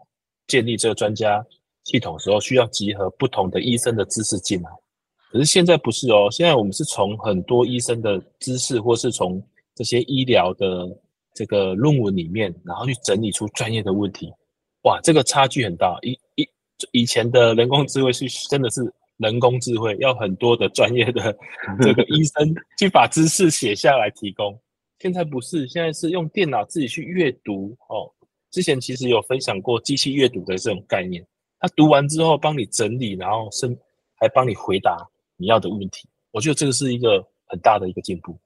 [0.47, 1.45] 建立这个专家
[1.83, 4.71] 系统的时候，需要集合不同的医生的知识进来。
[5.33, 9.45] 可是现在不是哦，现在我们是从很多医生的知识，或是从
[9.75, 10.87] 这些医疗的
[11.35, 14.33] 这个论文里面，然后去整理出专业的问题。
[14.89, 15.97] 哇，这个差距很大。
[16.03, 16.49] 以以
[16.93, 18.93] 以前的人工智慧是真的是。
[19.19, 21.37] 人工智慧要很多的专业的
[21.83, 24.57] 这个医生去把知识写下来提供，
[25.01, 28.07] 现在不是，现在是用电脑自己去阅读哦。
[28.53, 31.27] 之前其实有分享过机器阅读的这种概念，
[31.59, 33.77] 他读完之后帮你整理，然后甚
[34.21, 35.05] 还帮你回答
[35.37, 36.09] 你要的问题。
[36.31, 38.39] 我觉得这个是一个很大的一个进步。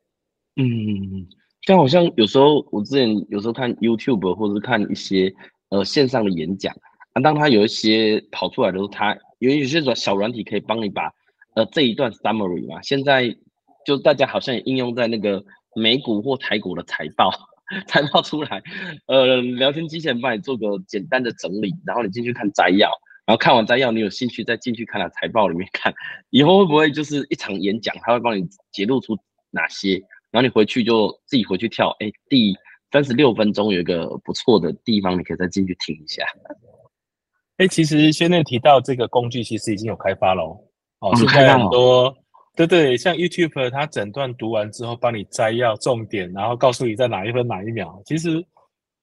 [0.57, 1.29] 嗯，
[1.67, 5.31] 像好像有时候我之前有时候看 YouTube 或者是看一些
[5.73, 6.73] 呃线上的演讲，
[7.15, 9.19] 啊，当他有一些跑出来的时候，他。
[9.43, 11.13] 有一些小软体可以帮你把
[11.57, 13.37] 呃这一段 summary 嘛，现在
[13.85, 15.45] 就大家好像也应用在那个
[15.75, 17.29] 美股或台股的财报，
[17.89, 18.63] 财报出来，
[19.07, 22.89] 呃，聊天机器人帮你做个简单的整理，然后你进去看摘要，
[23.27, 25.93] 然后看完摘要，你有兴趣再进去看它财报里面看，
[26.31, 29.19] 以后会不会就是一场演讲，他会帮你揭露出
[29.51, 29.95] 哪些，
[30.31, 32.55] 然后你回去就自己回去跳，哎，第
[32.93, 36.23] 三十六分钟有一个不错的地方，你可以再进去听一下。
[37.57, 40.59] 哎，其实宣任提到这个工具，其实已经有开发了哦。
[41.01, 42.15] 哦，现在很多，
[42.55, 48.01] 对对，像 YouTube，它整段读完之后，帮你摘要重点，然后告诉你在哪一分哪一秒。
[48.05, 48.31] 其实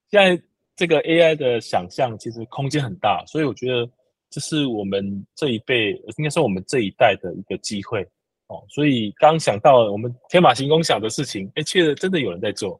[0.10, 0.42] 现在
[0.76, 3.90] 这个 AI 的想象其实空间很大，所以我觉得
[4.30, 8.02] 这是我们这一辈，应该说我们这一代的一个机会，
[8.48, 12.80] 哦，所以刚想到我们天马行空想的事情，哎，确实真的有人在做，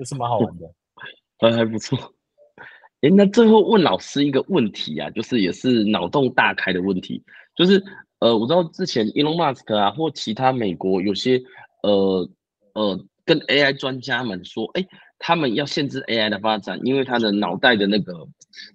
[0.00, 0.66] 就是蛮好玩的，
[1.38, 1.98] 还还不错。
[3.02, 7.22] 哎，那最后问老师一个问题啊，就是也是脑洞大开的问题，
[7.54, 7.84] 就是
[8.18, 11.42] 呃，我知道之前 Elon Musk 啊，或其他美国有些
[11.82, 12.26] 呃
[12.72, 14.86] 呃跟 AI 专家们说，哎，
[15.18, 18.26] 他们要限制 AI 的发展，因为他的脑袋的那个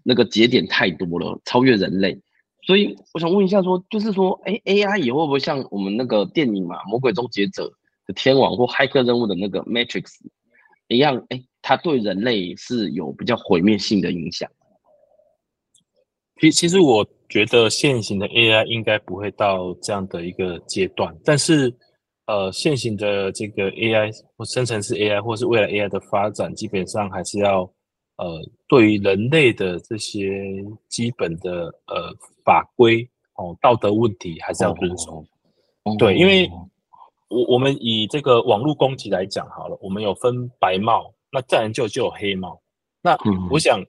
[0.04, 2.22] 那个节点太多了，超越人类。
[2.66, 7.68] 所以我想问一下说，就是说，哎，AI 也会不会像我们那个电影嘛，《魔鬼终结者》
[8.08, 10.16] 的天网或骇客任务的那个 Matrix
[10.88, 11.16] 一样？
[11.30, 14.50] 哎，它对人类是有比较毁灭性的影响。
[16.40, 21.74] 其其实我觉得现行的 AI 应该不会到这样的一个阶段，但是
[22.28, 27.72] 呃，现行的这个 AI 或生成式 AI 或是未来 AI 的发展，基本上还是要。
[28.18, 30.42] 呃，对于人类的这些
[30.88, 32.16] 基本的呃
[32.46, 33.06] 法规
[33.36, 35.22] 哦，道德问题还是要遵守。
[36.00, 36.50] 对，因为
[37.28, 42.62] 我我们以这个网络攻击来讲好了，我们有分白帽，那自然就就有黑帽。
[43.02, 43.18] 那
[43.50, 43.84] 我想，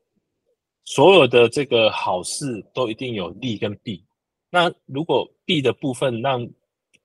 [0.85, 4.05] 所有的这个好事都一定有利跟弊。
[4.51, 6.47] 那如果弊的部分让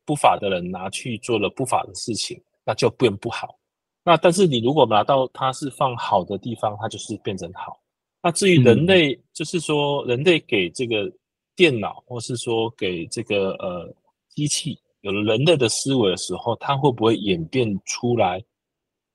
[0.06, 3.58] 不法的人拿去做了不法的事情，那就变不好。
[4.04, 7.80] 那但是你如果拿到它是放好的地方，它就是变成好。
[8.24, 11.12] 那至于人类，就是说人类给这个
[11.56, 13.94] 电脑，或是说给这个呃
[14.30, 18.44] 机器有了人类的思维的时候，它会不会演变出来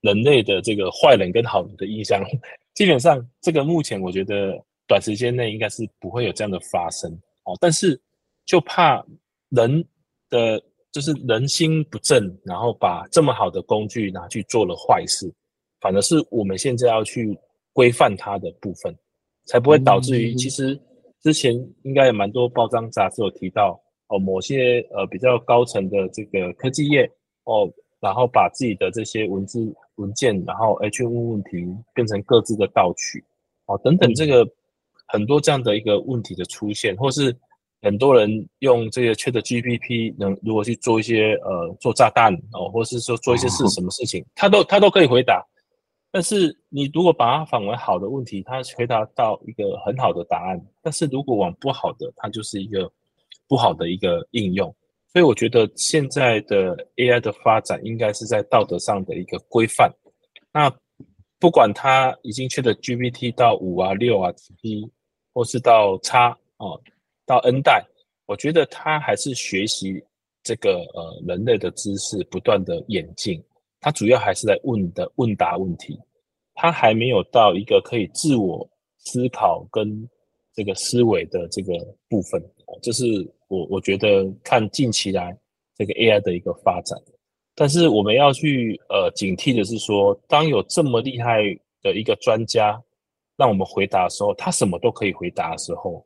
[0.00, 2.22] 人类的这个坏人跟好人的印象？
[2.74, 7.10] 基本上这个目前我觉得短时间内应该是不会有这样的发生
[7.44, 7.56] 哦。
[7.60, 8.00] 但是
[8.44, 9.04] 就怕
[9.50, 9.84] 人
[10.30, 10.62] 的。
[10.92, 15.30] 就是人心不正，然后把这么好的工具拿去做了坏事，
[15.78, 17.38] 反而是我们现在要去
[17.74, 18.96] 规范它的部分，
[19.44, 20.34] 才不会导致于。
[20.36, 20.80] 其实
[21.20, 23.78] 之前应该有蛮多报章杂志有提到
[24.08, 27.10] 哦，某些呃比较高层的这个科技业
[27.44, 33.24] 哦，然后把自己的这些文字文件，然后 H 问问题变成各自的盗取
[33.66, 34.46] 哦等等，这个
[35.06, 37.36] 很多这样的一个问题的出现，或是。
[37.82, 38.28] 很多人
[38.60, 45.46] 用这个 ChatGPT 能如果去做一些呃做炸弹哦，或是说做一些事什么事情，他都他都可以回答。
[46.10, 50.60] 但是你如果把它反为好的问题，他回答到一个很好的答案。
[50.82, 52.90] 但是如果往不好的，它就是一个
[53.48, 54.74] 不好的一个应用。
[55.12, 59.90] 所以我觉得现在的 AI 的发展应该是在道德上的一个规范。
[60.52, 60.70] 那
[61.38, 64.90] 不管它已经去的 GPT 到五啊六啊 G，
[65.32, 66.16] 或是到 X
[66.58, 66.80] 哦。
[67.28, 67.84] 到 N 代，
[68.26, 70.00] 我觉得他还是学习
[70.44, 73.42] 这个呃人类的知识，不断的演进。
[73.80, 75.98] 他主要还是在问的问答问题，
[76.54, 80.08] 他还没有到一个可以自我思考跟
[80.54, 81.72] 这个思维的这个
[82.08, 82.40] 部分。
[82.82, 83.04] 这是
[83.48, 85.36] 我我觉得看近期来
[85.76, 86.98] 这个 AI 的一个发展。
[87.54, 91.42] 但是我们要去呃警惕的是说，当有这么厉害
[91.82, 92.78] 的一个专家
[93.36, 96.04] 让我们回答的时候，他什么都可以回答的时候。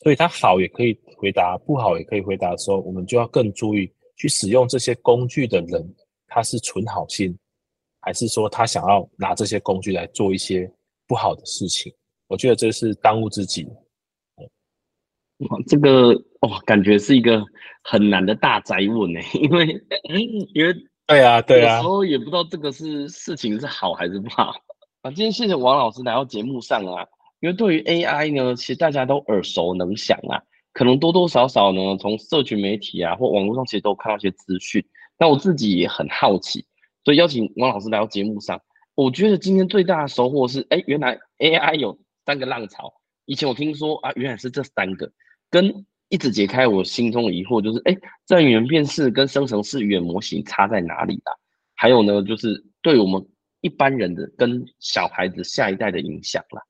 [0.00, 5.94] 所以他好也可以回答，不好也可以回答的时候，我们就要更注意去使用这些工具的人，
[6.26, 7.38] 他是存好心，
[8.00, 10.68] 还是说他想要拿这些工具来做一些
[11.06, 11.94] 不好的事情？
[12.26, 13.68] 我觉得这是当务之急。
[15.48, 17.44] 哇，这个哇，感觉是一个
[17.82, 19.66] 很难的大宅问呢， 因为
[20.54, 20.74] 因为
[21.06, 24.54] 对啊对啊，有时候也不知道这个是事情是好还是不好
[25.02, 25.10] 啊。
[25.10, 27.06] 今天谢谢王老师来到节目上啊。
[27.40, 30.38] 因为对于 AI 呢，其实大家都耳熟能详啊，
[30.72, 34.84] 可能多多少少呢，从社群媒体啊或网络上其实都看到一些资讯。
[35.18, 36.64] 那我自己也很好奇，
[37.04, 38.60] 所以邀请王老师来到节目上。
[38.94, 42.94] 我觉得今天最大的收获是，哎，原来 AI 有三个浪潮。
[43.24, 45.10] 以前我听说啊，原来是这三个，
[45.52, 47.94] 跟一直解开我心中的疑惑，就是哎，
[48.24, 51.32] 自然语言辨识跟生成式语言模型差在哪里啊？
[51.74, 53.22] 还有呢，就是对我们
[53.60, 56.62] 一般人的跟小孩子下一代的影响啦。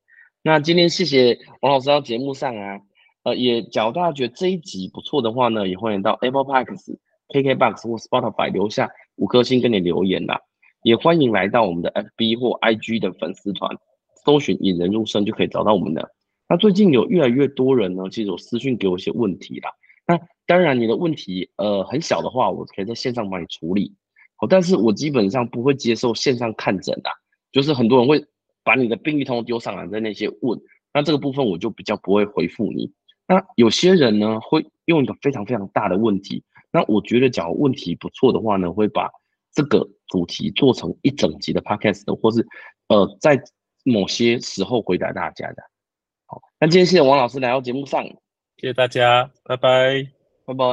[0.42, 2.80] 那今天谢谢王老师到节目上啊，
[3.22, 6.90] 呃，也假如大家觉得这一集不错的话呢，也欢迎到 Apple Box、
[7.28, 10.40] KKBox 或 Spotify 留下五颗星跟你留言啦。
[10.82, 13.70] 也欢迎来到我们的 FB 或 IG 的粉丝团，
[14.24, 16.10] 搜寻引人入胜就可以找到我们的。
[16.52, 19.70] 那最近有越来越多人呢，其实有私讯给我一些问题啦。
[20.06, 23.94] 那当然你的问题呃很小的话，我可以在线上帮你处理。
[24.36, 27.08] 好，但是我基本上不会接受线上看诊的，
[27.52, 28.22] 就是很多人会。
[28.64, 30.56] 把你的病历通通丢上来，在那些问，
[30.94, 32.92] 那这个部分我就比较不会回复你。
[33.26, 39.10] 那有些人呢，会用一个非常非常大的问题，那我觉得假如问题不错的话呢，会把
[39.52, 42.46] 这个主题做成一整集的 podcast，或是
[42.86, 43.42] 呃在
[43.82, 45.71] 某些时候回答大家的。
[46.32, 48.02] 好，那今天谢谢王老师来到节目上，
[48.56, 50.08] 谢谢大家，拜拜，
[50.46, 50.64] 拜拜。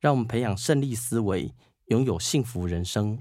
[0.00, 1.52] 让我们培养胜利思维，
[1.88, 3.18] 拥有幸福人生。